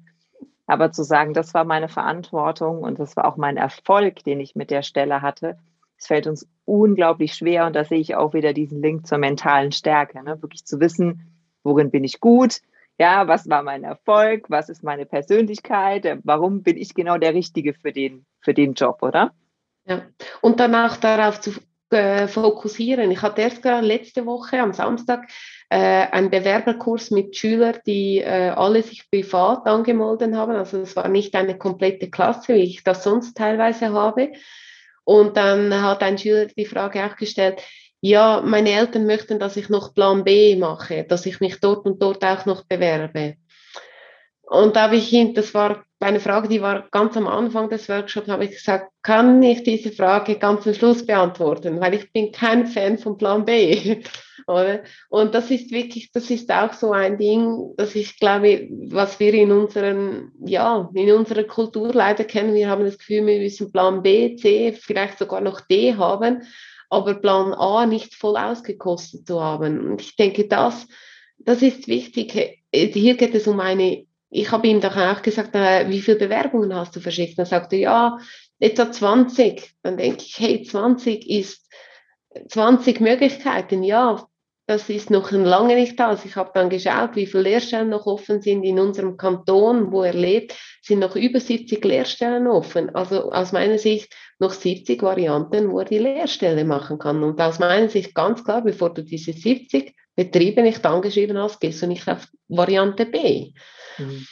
[0.66, 4.56] Aber zu sagen, das war meine Verantwortung und das war auch mein Erfolg, den ich
[4.56, 5.58] mit der Stelle hatte,
[6.02, 7.64] es fällt uns unglaublich schwer.
[7.66, 10.22] Und da sehe ich auch wieder diesen Link zur mentalen Stärke.
[10.22, 10.42] Ne?
[10.42, 12.60] Wirklich zu wissen, worin bin ich gut,
[12.98, 14.46] ja, was war mein Erfolg?
[14.48, 16.18] Was ist meine Persönlichkeit?
[16.24, 19.32] Warum bin ich genau der Richtige für den, für den Job, oder?
[19.86, 20.02] Ja,
[20.40, 21.52] und danach darauf zu
[21.90, 23.10] äh, fokussieren.
[23.10, 25.28] Ich hatte erst gerade letzte Woche am Samstag
[25.70, 30.52] äh, einen Bewerberkurs mit Schülern, die äh, alle sich privat angemeldet haben.
[30.52, 34.32] Also es war nicht eine komplette Klasse, wie ich das sonst teilweise habe.
[35.04, 37.60] Und dann hat ein Schüler die Frage auch gestellt,
[38.00, 42.02] ja, meine Eltern möchten, dass ich noch Plan B mache, dass ich mich dort und
[42.02, 43.36] dort auch noch bewerbe.
[44.42, 47.88] Und da habe ich ihn, das war eine Frage, die war ganz am Anfang des
[47.88, 52.32] Workshops, habe ich gesagt, kann ich diese Frage ganz am Schluss beantworten, weil ich bin
[52.32, 54.02] kein Fan von Plan B.
[54.52, 54.82] Oder?
[55.08, 59.34] Und das ist wirklich, das ist auch so ein Ding, dass ich glaube, was wir
[59.34, 64.02] in unseren, ja, in unserer Kultur leider kennen, wir haben das Gefühl, wir müssen Plan
[64.02, 66.42] B, C, vielleicht sogar noch D haben
[66.92, 69.80] aber Plan A nicht voll ausgekostet zu haben.
[69.80, 70.86] Und ich denke, das,
[71.38, 72.60] das ist wichtig.
[72.70, 76.74] Hier geht es um eine, ich habe ihm doch auch gesagt, äh, wie viele Bewerbungen
[76.74, 77.38] hast du verschickt?
[77.38, 78.18] Dann sagte er, ja,
[78.58, 79.70] etwa 20.
[79.82, 81.66] Dann denke ich, hey, 20 ist
[82.48, 83.82] 20 Möglichkeiten.
[83.82, 84.28] Ja,
[84.66, 86.24] das ist noch lange nicht aus.
[86.24, 90.14] Ich habe dann geschaut, wie viele Lehrstellen noch offen sind in unserem Kanton, wo er
[90.14, 92.94] lebt, sind noch über 70 Lehrstellen offen.
[92.94, 97.22] Also aus meiner Sicht noch 70 Varianten, wo er die Lehrstelle machen kann.
[97.24, 101.82] Und aus meiner Sicht ganz klar, bevor du diese 70 Betriebe nicht angeschrieben hast, gehst
[101.82, 103.52] du nicht auf Variante B.
[103.98, 104.26] Mhm.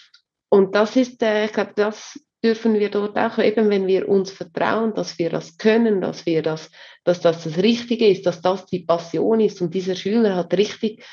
[0.49, 4.31] Und das ist, äh, ich glaube, das dürfen wir dort auch, eben wenn wir uns
[4.31, 6.71] vertrauen, dass wir das können, dass wir das,
[7.05, 9.61] dass das das Richtige ist, dass das die Passion ist.
[9.61, 11.05] Und dieser Schüler hat richtig,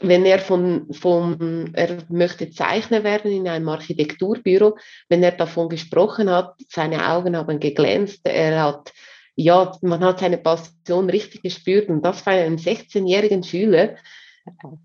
[0.00, 4.76] wenn er von, von er möchte Zeichner werden in einem Architekturbüro,
[5.08, 8.92] wenn er davon gesprochen hat, seine Augen haben geglänzt, er hat
[9.36, 13.96] ja, man hat seine Passion richtig gespürt und das war ein 16-jährigen Schüler.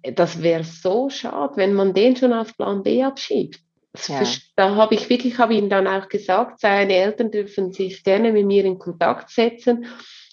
[0.02, 3.60] Das wäre so schade, wenn man den schon auf Plan B abschiebt.
[4.08, 4.24] Ja.
[4.56, 8.46] Da habe ich wirklich, habe ihm dann auch gesagt, seine Eltern dürfen sich gerne mit
[8.46, 9.86] mir in Kontakt setzen,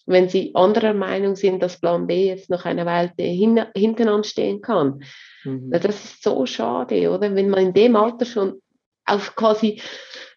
[0.05, 4.61] wenn sie anderer Meinung sind, dass Plan B jetzt noch eine Weile hin, hinten anstehen
[4.61, 5.03] kann.
[5.45, 5.71] Mhm.
[5.71, 7.35] Das ist so schade, oder?
[7.35, 8.61] Wenn man in dem Alter schon
[9.07, 9.81] auf quasi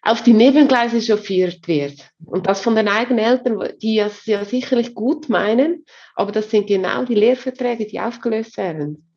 [0.02, 2.00] auf die Nebengleise chauffiert wird.
[2.24, 6.68] Und das von den eigenen Eltern, die ja, ja sicherlich gut meinen, aber das sind
[6.68, 9.09] genau die Lehrverträge, die aufgelöst werden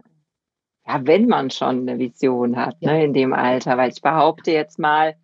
[0.86, 2.92] ja, wenn man schon eine Vision hat ja.
[2.92, 5.16] ne, in dem Alter, weil ich behaupte jetzt mal,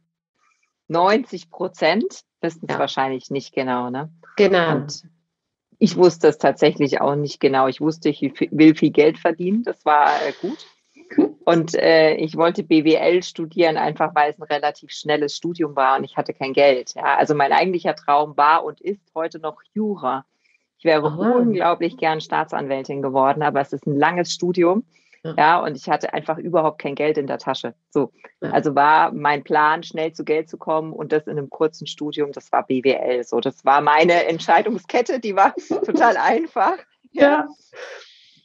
[0.88, 2.80] 90 Prozent wissen es ja.
[2.80, 3.90] wahrscheinlich nicht genau.
[3.90, 4.12] Ne?
[4.38, 4.76] Genau.
[4.76, 5.04] Und
[5.78, 7.68] ich wusste es tatsächlich auch nicht genau.
[7.68, 9.64] Ich wusste, ich will viel Geld verdienen.
[9.64, 10.66] Das war äh, gut.
[11.46, 16.04] Und äh, ich wollte BWL studieren, einfach weil es ein relativ schnelles Studium war und
[16.04, 16.94] ich hatte kein Geld.
[16.96, 17.16] Ja?
[17.18, 20.26] Also mein eigentlicher Traum war und ist heute noch Jura.
[20.78, 21.32] Ich wäre Aha.
[21.32, 24.86] unglaublich gern Staatsanwältin geworden, aber es ist ein langes Studium.
[25.24, 25.34] Ja.
[25.38, 25.60] ja.
[25.64, 27.74] und ich hatte einfach überhaupt kein Geld in der Tasche.
[27.90, 28.12] So.
[28.42, 28.52] Ja.
[28.52, 32.32] Also war mein Plan, schnell zu Geld zu kommen und das in einem kurzen Studium,
[32.32, 33.24] das war BWL.
[33.24, 35.54] So, das war meine Entscheidungskette, die war
[35.86, 36.78] total einfach.
[37.12, 37.48] Ja.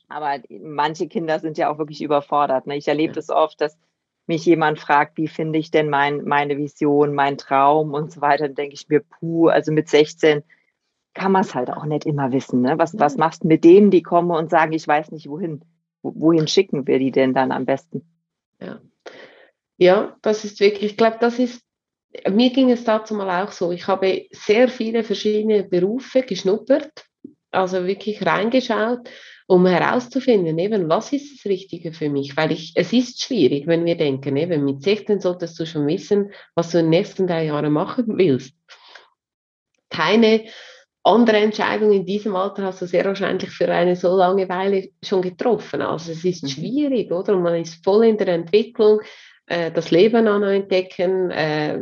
[0.09, 2.67] Aber manche Kinder sind ja auch wirklich überfordert.
[2.67, 2.77] Ne?
[2.77, 3.79] Ich erlebe das oft, dass
[4.27, 8.47] mich jemand fragt, wie finde ich denn mein, meine Vision, mein Traum und so weiter.
[8.47, 10.43] Dann denke ich mir, puh, also mit 16
[11.15, 12.63] kann man es halt auch nicht immer wissen.
[12.63, 12.79] Ne?
[12.79, 15.65] Was, was machst du mit denen, die kommen und sagen, ich weiß nicht wohin?
[16.05, 18.03] Wohin schicken wir die denn dann am besten?
[18.61, 18.81] Ja,
[19.77, 21.63] ja das ist wirklich, ich glaube, das ist,
[22.31, 23.73] mir ging es dazu mal auch so.
[23.73, 26.93] Ich habe sehr viele verschiedene Berufe geschnuppert,
[27.51, 29.09] also wirklich reingeschaut,
[29.47, 32.37] um herauszufinden, eben, was ist das Richtige für mich?
[32.37, 36.33] Weil ich, es ist schwierig, wenn wir denken, eben, mit 16 solltest du schon wissen,
[36.55, 38.55] was du in den nächsten drei Jahren machen willst.
[39.91, 40.47] Keine
[41.05, 45.23] andere Entscheidung in diesem Alter hast du sehr wahrscheinlich für eine so lange Weile schon
[45.23, 45.83] getroffen.
[45.83, 46.49] Also es ist mhm.
[46.49, 47.37] schwierig, oder?
[47.37, 49.01] Und man ist voll in der Entwicklung,
[49.47, 51.79] äh, das Leben anentdecken, äh,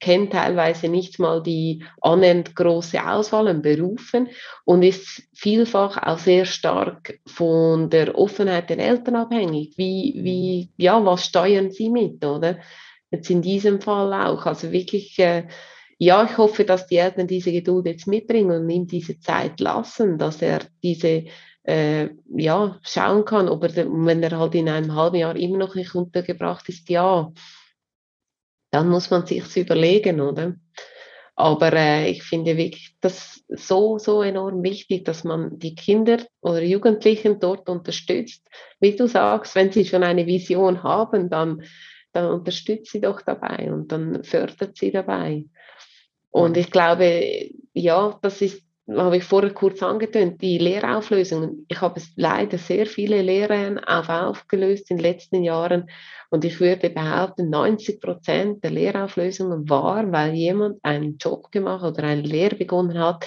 [0.00, 4.28] kennt teilweise nicht mal die annähernd große Auswahl an Berufen
[4.64, 9.78] und ist vielfach auch sehr stark von der Offenheit der Eltern abhängig.
[9.78, 12.58] Wie, wie, ja, was steuern sie mit, oder?
[13.12, 14.44] Jetzt in diesem Fall auch.
[14.46, 15.44] Also wirklich, äh,
[15.98, 20.18] ja, ich hoffe, dass die Eltern diese Geduld jetzt mitbringen und ihm diese Zeit lassen,
[20.18, 21.24] dass er diese
[21.64, 25.74] äh, ja, schauen kann, ob er, wenn er halt in einem halben Jahr immer noch
[25.74, 27.32] nicht untergebracht ist, ja,
[28.70, 30.54] dann muss man sich überlegen, oder?
[31.34, 36.62] Aber äh, ich finde wirklich das so, so enorm wichtig, dass man die Kinder oder
[36.62, 38.48] Jugendlichen dort unterstützt.
[38.80, 41.62] Wie du sagst, wenn sie schon eine Vision haben, dann,
[42.16, 45.44] dann unterstützt sie doch dabei und dann fördert sie dabei.
[46.30, 51.66] Und ich glaube, ja, das ist, habe ich vorher kurz angetönt, die Lehrauflösungen.
[51.68, 55.90] Ich habe leider sehr viele Lehren auf aufgelöst in den letzten Jahren.
[56.30, 62.04] Und ich würde behaupten, 90 Prozent der Lehrauflösungen war, weil jemand einen Job gemacht oder
[62.04, 63.26] eine Lehre begonnen hat,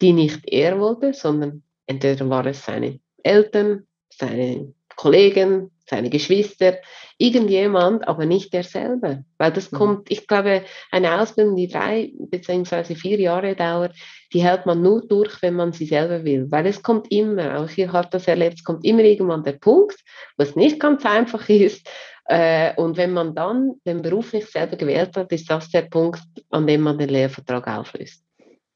[0.00, 6.78] die nicht er wollte, sondern entweder war es seine Eltern, seine Kollegen, seine Geschwister,
[7.18, 9.24] irgendjemand, aber nicht der selber.
[9.36, 9.76] Weil das mhm.
[9.76, 12.94] kommt, ich glaube, eine Ausbildung, die drei bzw.
[12.94, 13.94] vier Jahre dauert,
[14.32, 16.46] die hält man nur durch, wenn man sie selber will.
[16.50, 19.98] Weil es kommt immer, auch ich habe das erlebt, es kommt immer irgendwann der Punkt,
[20.38, 21.86] wo es nicht ganz einfach ist.
[22.24, 26.22] Äh, und wenn man dann den Beruf nicht selber gewählt hat, ist das der Punkt,
[26.50, 28.24] an dem man den Lehrvertrag auflöst.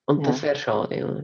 [0.06, 0.26] Und ja.
[0.26, 0.96] das wäre schade.
[1.04, 1.22] Oder?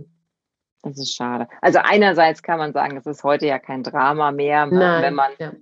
[0.83, 1.49] Das ist schade.
[1.61, 5.33] Also einerseits kann man sagen, es ist heute ja kein Drama mehr, Nein, wenn man
[5.39, 5.53] ja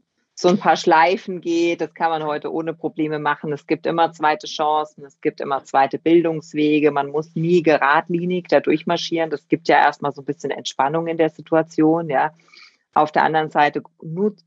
[0.41, 1.81] so ein paar Schleifen geht.
[1.81, 3.53] Das kann man heute ohne Probleme machen.
[3.53, 6.93] Es gibt immer zweite Chancen, es gibt immer zweite Bildungswege.
[6.93, 9.31] Man muss nie geradlinig da durchmarschieren.
[9.31, 12.09] Das gibt ja erstmal so ein bisschen Entspannung in der Situation.
[12.09, 12.31] Ja.
[12.95, 13.83] Auf der anderen Seite,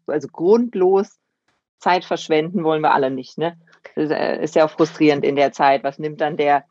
[0.07, 1.19] also grundlos
[1.77, 3.37] Zeit verschwenden wollen wir alle nicht.
[3.37, 3.59] Ne?
[3.95, 5.83] Das äh, ist ja auch frustrierend in der Zeit.
[5.83, 6.63] Was nimmt dann der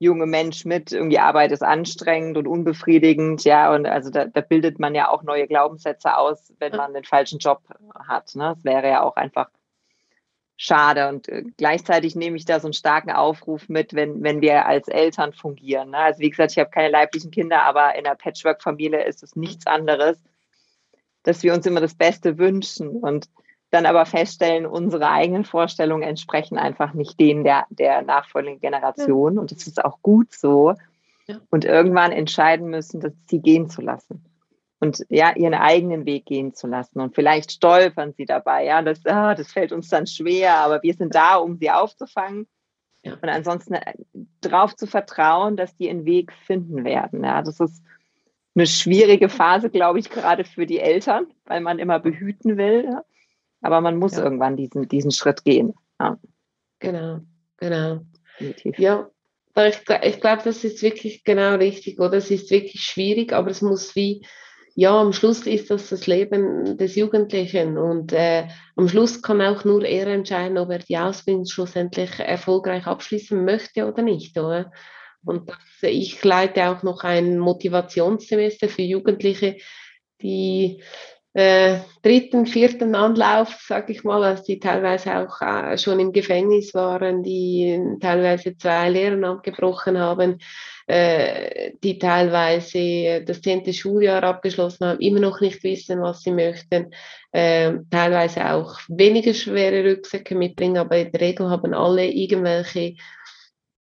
[0.00, 4.80] junge Mensch mit, irgendwie Arbeit ist anstrengend und unbefriedigend, ja, und also da, da bildet
[4.80, 7.60] man ja auch neue Glaubenssätze aus, wenn man den falschen Job
[8.08, 8.34] hat.
[8.34, 8.54] Ne?
[8.54, 9.50] Das wäre ja auch einfach
[10.56, 11.08] schade.
[11.08, 14.88] Und äh, gleichzeitig nehme ich da so einen starken Aufruf mit, wenn, wenn wir als
[14.88, 15.90] Eltern fungieren.
[15.90, 15.98] Ne?
[15.98, 19.66] Also wie gesagt, ich habe keine leiblichen Kinder, aber in einer Patchwork-Familie ist es nichts
[19.66, 20.18] anderes,
[21.24, 22.88] dass wir uns immer das Beste wünschen.
[22.88, 23.28] Und
[23.70, 29.38] dann aber feststellen, unsere eigenen Vorstellungen entsprechen einfach nicht denen der, der nachfolgenden Generation.
[29.38, 30.74] Und das ist auch gut so.
[31.50, 34.24] Und irgendwann entscheiden müssen, das sie gehen zu lassen.
[34.80, 37.00] Und ja, ihren eigenen Weg gehen zu lassen.
[37.00, 38.64] Und vielleicht stolpern sie dabei.
[38.64, 42.48] Ja, das, ah, das fällt uns dann schwer, aber wir sind da, um sie aufzufangen.
[43.04, 43.12] Ja.
[43.14, 43.94] Und ansonsten äh,
[44.40, 47.22] darauf zu vertrauen, dass die einen Weg finden werden.
[47.22, 47.82] Ja, das ist
[48.54, 52.84] eine schwierige Phase, glaube ich, gerade für die Eltern, weil man immer behüten will.
[52.84, 53.04] Ja.
[53.60, 54.24] Aber man muss ja.
[54.24, 55.74] irgendwann diesen, diesen Schritt gehen.
[55.98, 56.18] Ja.
[56.78, 57.20] Genau,
[57.58, 58.00] genau.
[58.38, 58.78] Definitiv.
[58.78, 59.10] Ja,
[59.56, 62.14] ich, ich glaube, das ist wirklich genau richtig, oder?
[62.14, 64.24] Es ist wirklich schwierig, aber es muss wie,
[64.74, 68.46] ja, am Schluss ist das das Leben des Jugendlichen und äh,
[68.76, 73.86] am Schluss kann auch nur er entscheiden, ob er die Ausbildung schlussendlich erfolgreich abschließen möchte
[73.86, 74.72] oder nicht, oder?
[75.24, 79.56] Und das, ich leite auch noch ein Motivationssemester für Jugendliche,
[80.22, 80.82] die
[81.32, 86.74] äh, dritten, vierten Anlauf, sag ich mal, als die teilweise auch äh, schon im Gefängnis
[86.74, 90.38] waren, die teilweise zwei Lehren abgebrochen haben,
[90.88, 96.92] äh, die teilweise das zehnte Schuljahr abgeschlossen haben, immer noch nicht wissen, was sie möchten,
[97.30, 102.96] äh, teilweise auch weniger schwere Rucksäcke mitbringen, aber in der Regel haben alle irgendwelche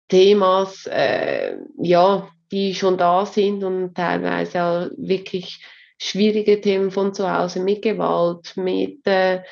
[0.08, 5.62] Themas, äh, ja, die schon da sind und teilweise auch wirklich
[5.98, 9.42] schwierige Themen von zu Hause mit Gewalt, mit äh,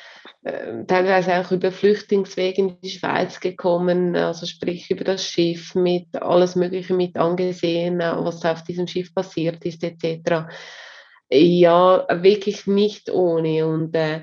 [0.43, 6.15] äh, teilweise auch über Flüchtlingswege in die Schweiz gekommen, also sprich über das Schiff, mit
[6.15, 10.47] alles Mögliche mit angesehen, äh, was auf diesem Schiff passiert ist, etc.
[11.29, 13.67] Ja, wirklich nicht ohne.
[13.67, 14.21] Und äh,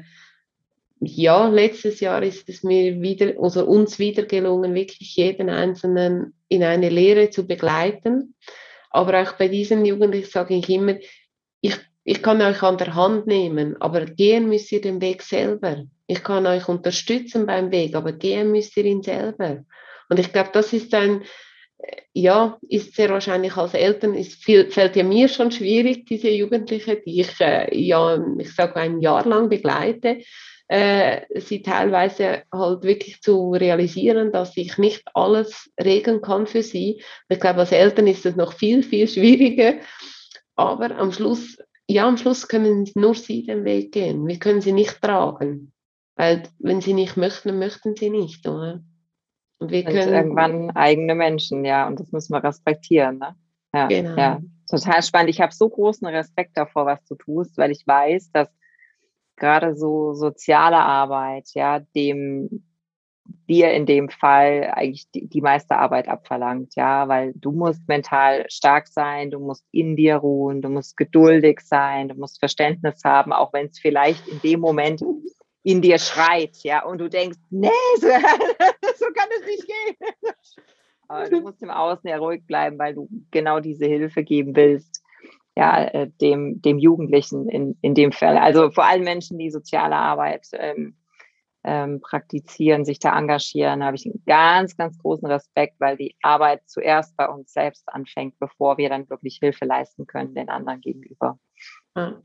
[1.01, 6.65] ja, letztes Jahr ist es mir wieder, also uns wieder gelungen, wirklich jeden Einzelnen in
[6.65, 8.35] eine Lehre zu begleiten.
[8.89, 10.95] Aber auch bei diesen Jugendlichen sage ich immer,
[12.05, 15.85] ich kann euch an der Hand nehmen, aber gehen müsst ihr den Weg selber.
[16.07, 19.65] Ich kann euch unterstützen beim Weg, aber gehen müsst ihr ihn selber.
[20.11, 21.23] Und ich glaube, das ist ein,
[22.13, 26.97] ja, ist sehr wahrscheinlich als Eltern, ist viel, fällt ja mir schon schwierig, diese Jugendliche,
[26.97, 30.19] die ich äh, ja, ich sage ein Jahr lang begleite,
[30.69, 37.03] äh, sie teilweise halt wirklich zu realisieren, dass ich nicht alles regeln kann für sie.
[37.29, 39.75] Ich glaube, als Eltern ist es noch viel, viel schwieriger.
[40.57, 41.59] Aber am Schluss,
[41.89, 44.27] ja, am Schluss können nur sie den Weg gehen.
[44.27, 45.73] Wir können sie nicht tragen.
[46.17, 48.83] Weil wenn sie nicht möchten, möchten sie nicht, oder?
[49.59, 53.37] Und wir können irgendwann eigene Menschen, ja, und das müssen wir respektieren, ne?
[53.73, 54.17] Ja, genau.
[54.17, 55.31] ja, total spannend.
[55.31, 58.49] Ich habe so großen Respekt davor, was du tust, weil ich weiß, dass
[59.37, 62.65] gerade so soziale Arbeit, ja, dem
[63.49, 68.47] dir in dem Fall eigentlich die, die meiste Arbeit abverlangt, ja, weil du musst mental
[68.49, 73.33] stark sein, du musst in dir ruhen, du musst geduldig sein, du musst Verständnis haben,
[73.33, 75.03] auch wenn es vielleicht in dem Moment
[75.63, 77.69] in dir schreit, ja, und du denkst, nee,
[77.99, 78.07] so,
[78.97, 80.33] so kann es nicht gehen.
[81.09, 85.03] Aber du musst im Außen ja ruhig bleiben, weil du genau diese Hilfe geben willst,
[85.57, 88.37] ja, äh, dem, dem Jugendlichen in, in dem Fall.
[88.37, 90.97] Also vor allem Menschen, die soziale Arbeit ähm,
[91.65, 96.63] ähm, praktizieren, sich da engagieren, habe ich einen ganz, ganz großen Respekt, weil die Arbeit
[96.67, 101.39] zuerst bei uns selbst anfängt, bevor wir dann wirklich Hilfe leisten können den anderen gegenüber.
[101.97, 102.23] Ja,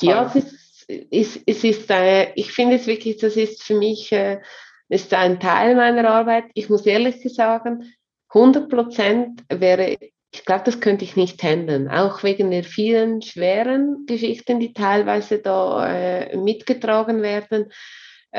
[0.00, 4.40] ja es ist es ist, äh, ich finde es wirklich, das ist für mich, äh,
[4.88, 6.44] ist ein Teil meiner Arbeit.
[6.54, 7.92] Ich muss ehrlich sagen,
[8.28, 9.96] 100 Prozent wäre,
[10.32, 15.38] ich glaube, das könnte ich nicht handeln, auch wegen der vielen schweren Geschichten, die teilweise
[15.38, 17.72] da äh, mitgetragen werden.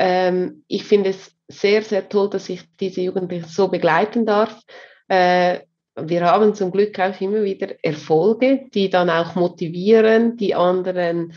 [0.00, 4.62] Ähm, ich finde es sehr, sehr toll, dass ich diese Jugendlichen so begleiten darf.
[5.08, 5.60] Äh,
[5.96, 11.32] wir haben zum Glück auch immer wieder Erfolge, die dann auch motivieren, die anderen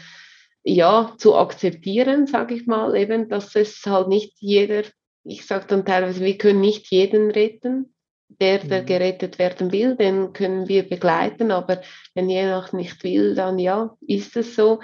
[0.63, 4.83] ja, zu akzeptieren, sage ich mal, eben, dass es halt nicht jeder,
[5.23, 7.95] ich sage dann teilweise, wir können nicht jeden retten,
[8.27, 8.85] der, der mhm.
[8.85, 11.81] gerettet werden will, den können wir begleiten, aber
[12.13, 14.81] wenn jemand nicht will, dann ja, ist es so.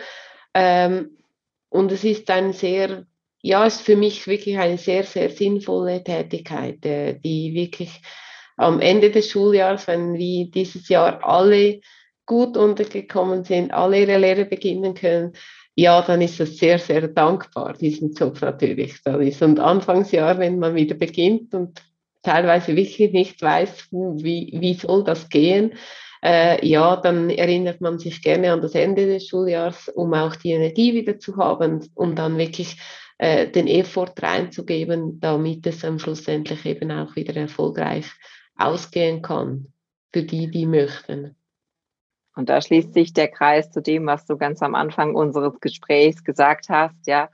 [0.55, 1.17] Ähm,
[1.69, 3.05] und es ist ein sehr,
[3.48, 8.02] ja, ist für mich wirklich eine sehr, sehr sinnvolle Tätigkeit, äh, die wirklich
[8.58, 11.80] am Ende des Schuljahres, wenn wie dieses Jahr alle
[12.26, 15.32] gut untergekommen sind, alle ihre Lehre beginnen können,
[15.76, 19.02] ja, dann ist es sehr, sehr dankbar, diesen Job natürlich.
[19.04, 21.82] Dann ist und Anfangsjahr, wenn man wieder beginnt und
[22.24, 25.76] teilweise wirklich nicht weiß, wie, wie soll das gehen,
[26.22, 30.52] äh, ja, dann erinnert man sich gerne an das Ende des Schuljahres, um auch die
[30.52, 32.76] Energie wieder zu haben und dann wirklich
[33.18, 38.05] äh, den Effort reinzugeben, damit es am schlussendlich eben auch wieder erfolgreich
[38.55, 39.74] ausgehen kann
[40.13, 41.36] für die, die möchten.
[42.36, 46.24] Und da schließt sich der Kreis zu dem, was du ganz am Anfang unseres Gesprächs
[46.24, 47.30] gesagt hast, ja,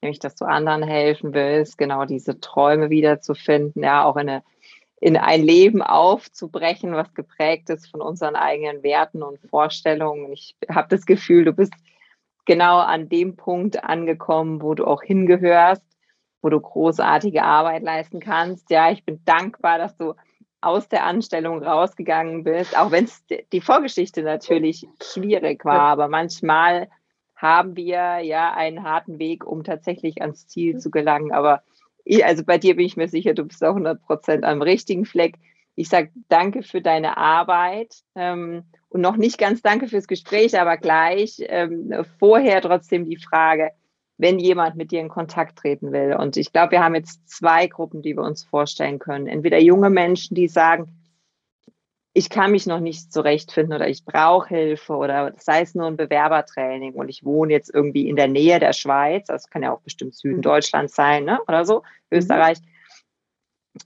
[0.00, 4.42] nämlich, dass du anderen helfen willst, genau diese Träume wiederzufinden, ja, auch in, eine,
[5.00, 10.32] in ein Leben aufzubrechen, was geprägt ist von unseren eigenen Werten und Vorstellungen.
[10.32, 11.74] Ich habe das Gefühl, du bist
[12.46, 15.84] genau an dem Punkt angekommen, wo du auch hingehörst,
[16.40, 18.70] wo du großartige Arbeit leisten kannst.
[18.70, 20.14] Ja, ich bin dankbar, dass du
[20.60, 26.88] aus der Anstellung rausgegangen bist, auch wenn es die Vorgeschichte natürlich schwierig war, aber manchmal
[27.36, 31.32] haben wir ja einen harten Weg, um tatsächlich ans Ziel zu gelangen.
[31.32, 31.62] Aber
[32.04, 35.04] ich, also bei dir bin ich mir sicher, du bist auch 100 Prozent am richtigen
[35.04, 35.36] Fleck.
[35.74, 38.64] Ich sage danke für deine Arbeit ähm,
[38.96, 43.72] und noch nicht ganz danke fürs Gespräch, aber gleich ähm, vorher trotzdem die Frage,
[44.16, 46.16] wenn jemand mit dir in Kontakt treten will.
[46.18, 49.26] Und ich glaube, wir haben jetzt zwei Gruppen, die wir uns vorstellen können.
[49.26, 50.88] Entweder junge Menschen, die sagen,
[52.14, 55.98] ich kann mich noch nicht zurechtfinden oder ich brauche Hilfe oder sei es nur ein
[55.98, 59.82] Bewerbertraining und ich wohne jetzt irgendwie in der Nähe der Schweiz, das kann ja auch
[59.82, 60.42] bestimmt Süden mhm.
[60.42, 61.38] Deutschlands sein ne?
[61.46, 62.16] oder so, mhm.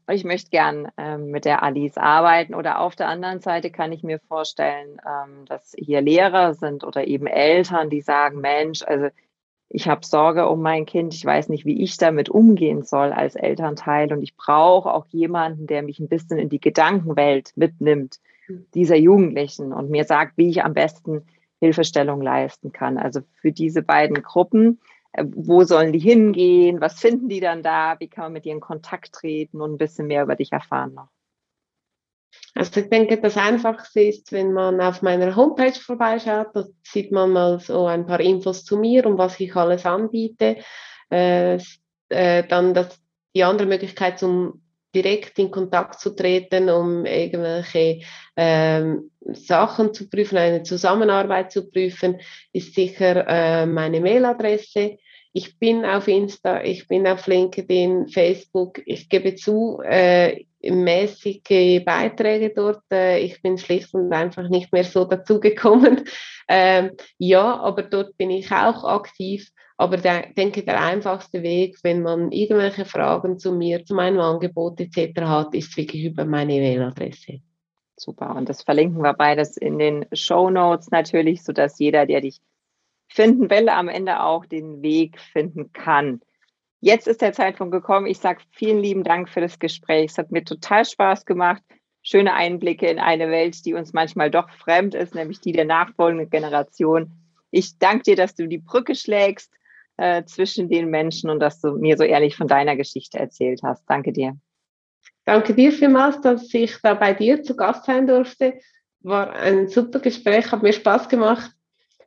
[0.09, 4.03] Ich möchte gern ähm, mit der Alice arbeiten oder auf der anderen Seite kann ich
[4.03, 9.09] mir vorstellen, ähm, dass hier Lehrer sind oder eben Eltern, die sagen, Mensch, also
[9.69, 13.37] ich habe Sorge um mein Kind, ich weiß nicht, wie ich damit umgehen soll als
[13.37, 18.67] Elternteil und ich brauche auch jemanden, der mich ein bisschen in die Gedankenwelt mitnimmt, hm.
[18.75, 21.25] dieser Jugendlichen und mir sagt, wie ich am besten
[21.61, 22.99] Hilfestellung leisten kann.
[22.99, 24.81] Also für diese beiden Gruppen,
[25.19, 28.61] wo sollen die hingehen, was finden die dann da, wie kann man mit ihnen in
[28.61, 31.09] Kontakt treten und ein bisschen mehr über dich erfahren noch.
[32.55, 37.33] Also ich denke, das Einfachste ist, wenn man auf meiner Homepage vorbeischaut, da sieht man
[37.33, 40.59] mal so ein paar Infos zu mir und was ich alles anbiete.
[41.11, 41.59] Äh,
[42.09, 43.01] äh, dann das,
[43.35, 44.63] die andere Möglichkeit, um
[44.95, 48.01] direkt in Kontakt zu treten, um irgendwelche
[48.37, 52.21] ähm, Sachen zu prüfen, eine Zusammenarbeit zu prüfen,
[52.53, 54.99] ist sicher äh, meine Mailadresse.
[55.33, 58.81] Ich bin auf Insta, ich bin auf LinkedIn, Facebook.
[58.85, 62.83] Ich gebe zu, äh, mäßige Beiträge dort.
[62.93, 66.05] Äh, ich bin schlicht und einfach nicht mehr so dazugekommen.
[66.53, 69.53] Ähm, ja, aber dort bin ich auch aktiv.
[69.81, 74.79] Aber ich denke, der einfachste Weg, wenn man irgendwelche Fragen zu mir, zu meinem Angebot
[74.79, 75.23] etc.
[75.23, 77.41] hat, ist wirklich über meine E-Mail-Adresse.
[77.97, 78.37] Super.
[78.37, 82.43] Und das verlinken wir beides in den Show Notes natürlich, sodass jeder, der dich
[83.09, 86.21] finden will, am Ende auch den Weg finden kann.
[86.81, 88.07] Jetzt ist der Zeitpunkt gekommen.
[88.07, 90.11] Ich sage vielen lieben Dank für das Gespräch.
[90.11, 91.63] Es hat mir total Spaß gemacht.
[92.03, 96.29] Schöne Einblicke in eine Welt, die uns manchmal doch fremd ist, nämlich die der nachfolgenden
[96.29, 97.13] Generation.
[97.51, 99.51] Ich danke dir, dass du die Brücke schlägst
[100.01, 103.85] äh, zwischen den Menschen und dass du mir so ehrlich von deiner Geschichte erzählt hast.
[103.87, 104.37] Danke dir.
[105.27, 108.55] Danke dir vielmals, dass ich da bei dir zu Gast sein durfte.
[109.03, 111.51] War ein super Gespräch, hat mir Spaß gemacht.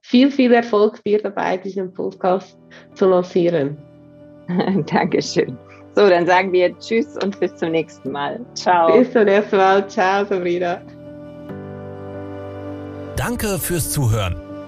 [0.02, 2.58] Viel, viel Erfolg dir dabei, diesen Podcast
[2.96, 3.78] zu lancieren.
[4.88, 5.58] Dankeschön.
[5.96, 8.44] So, dann sagen wir Tschüss und bis zum nächsten Mal.
[8.56, 8.98] Ciao.
[8.98, 9.88] Bis zum nächsten Mal.
[9.88, 10.82] Ciao, Sabrina.
[13.16, 14.43] Danke fürs Zuhören.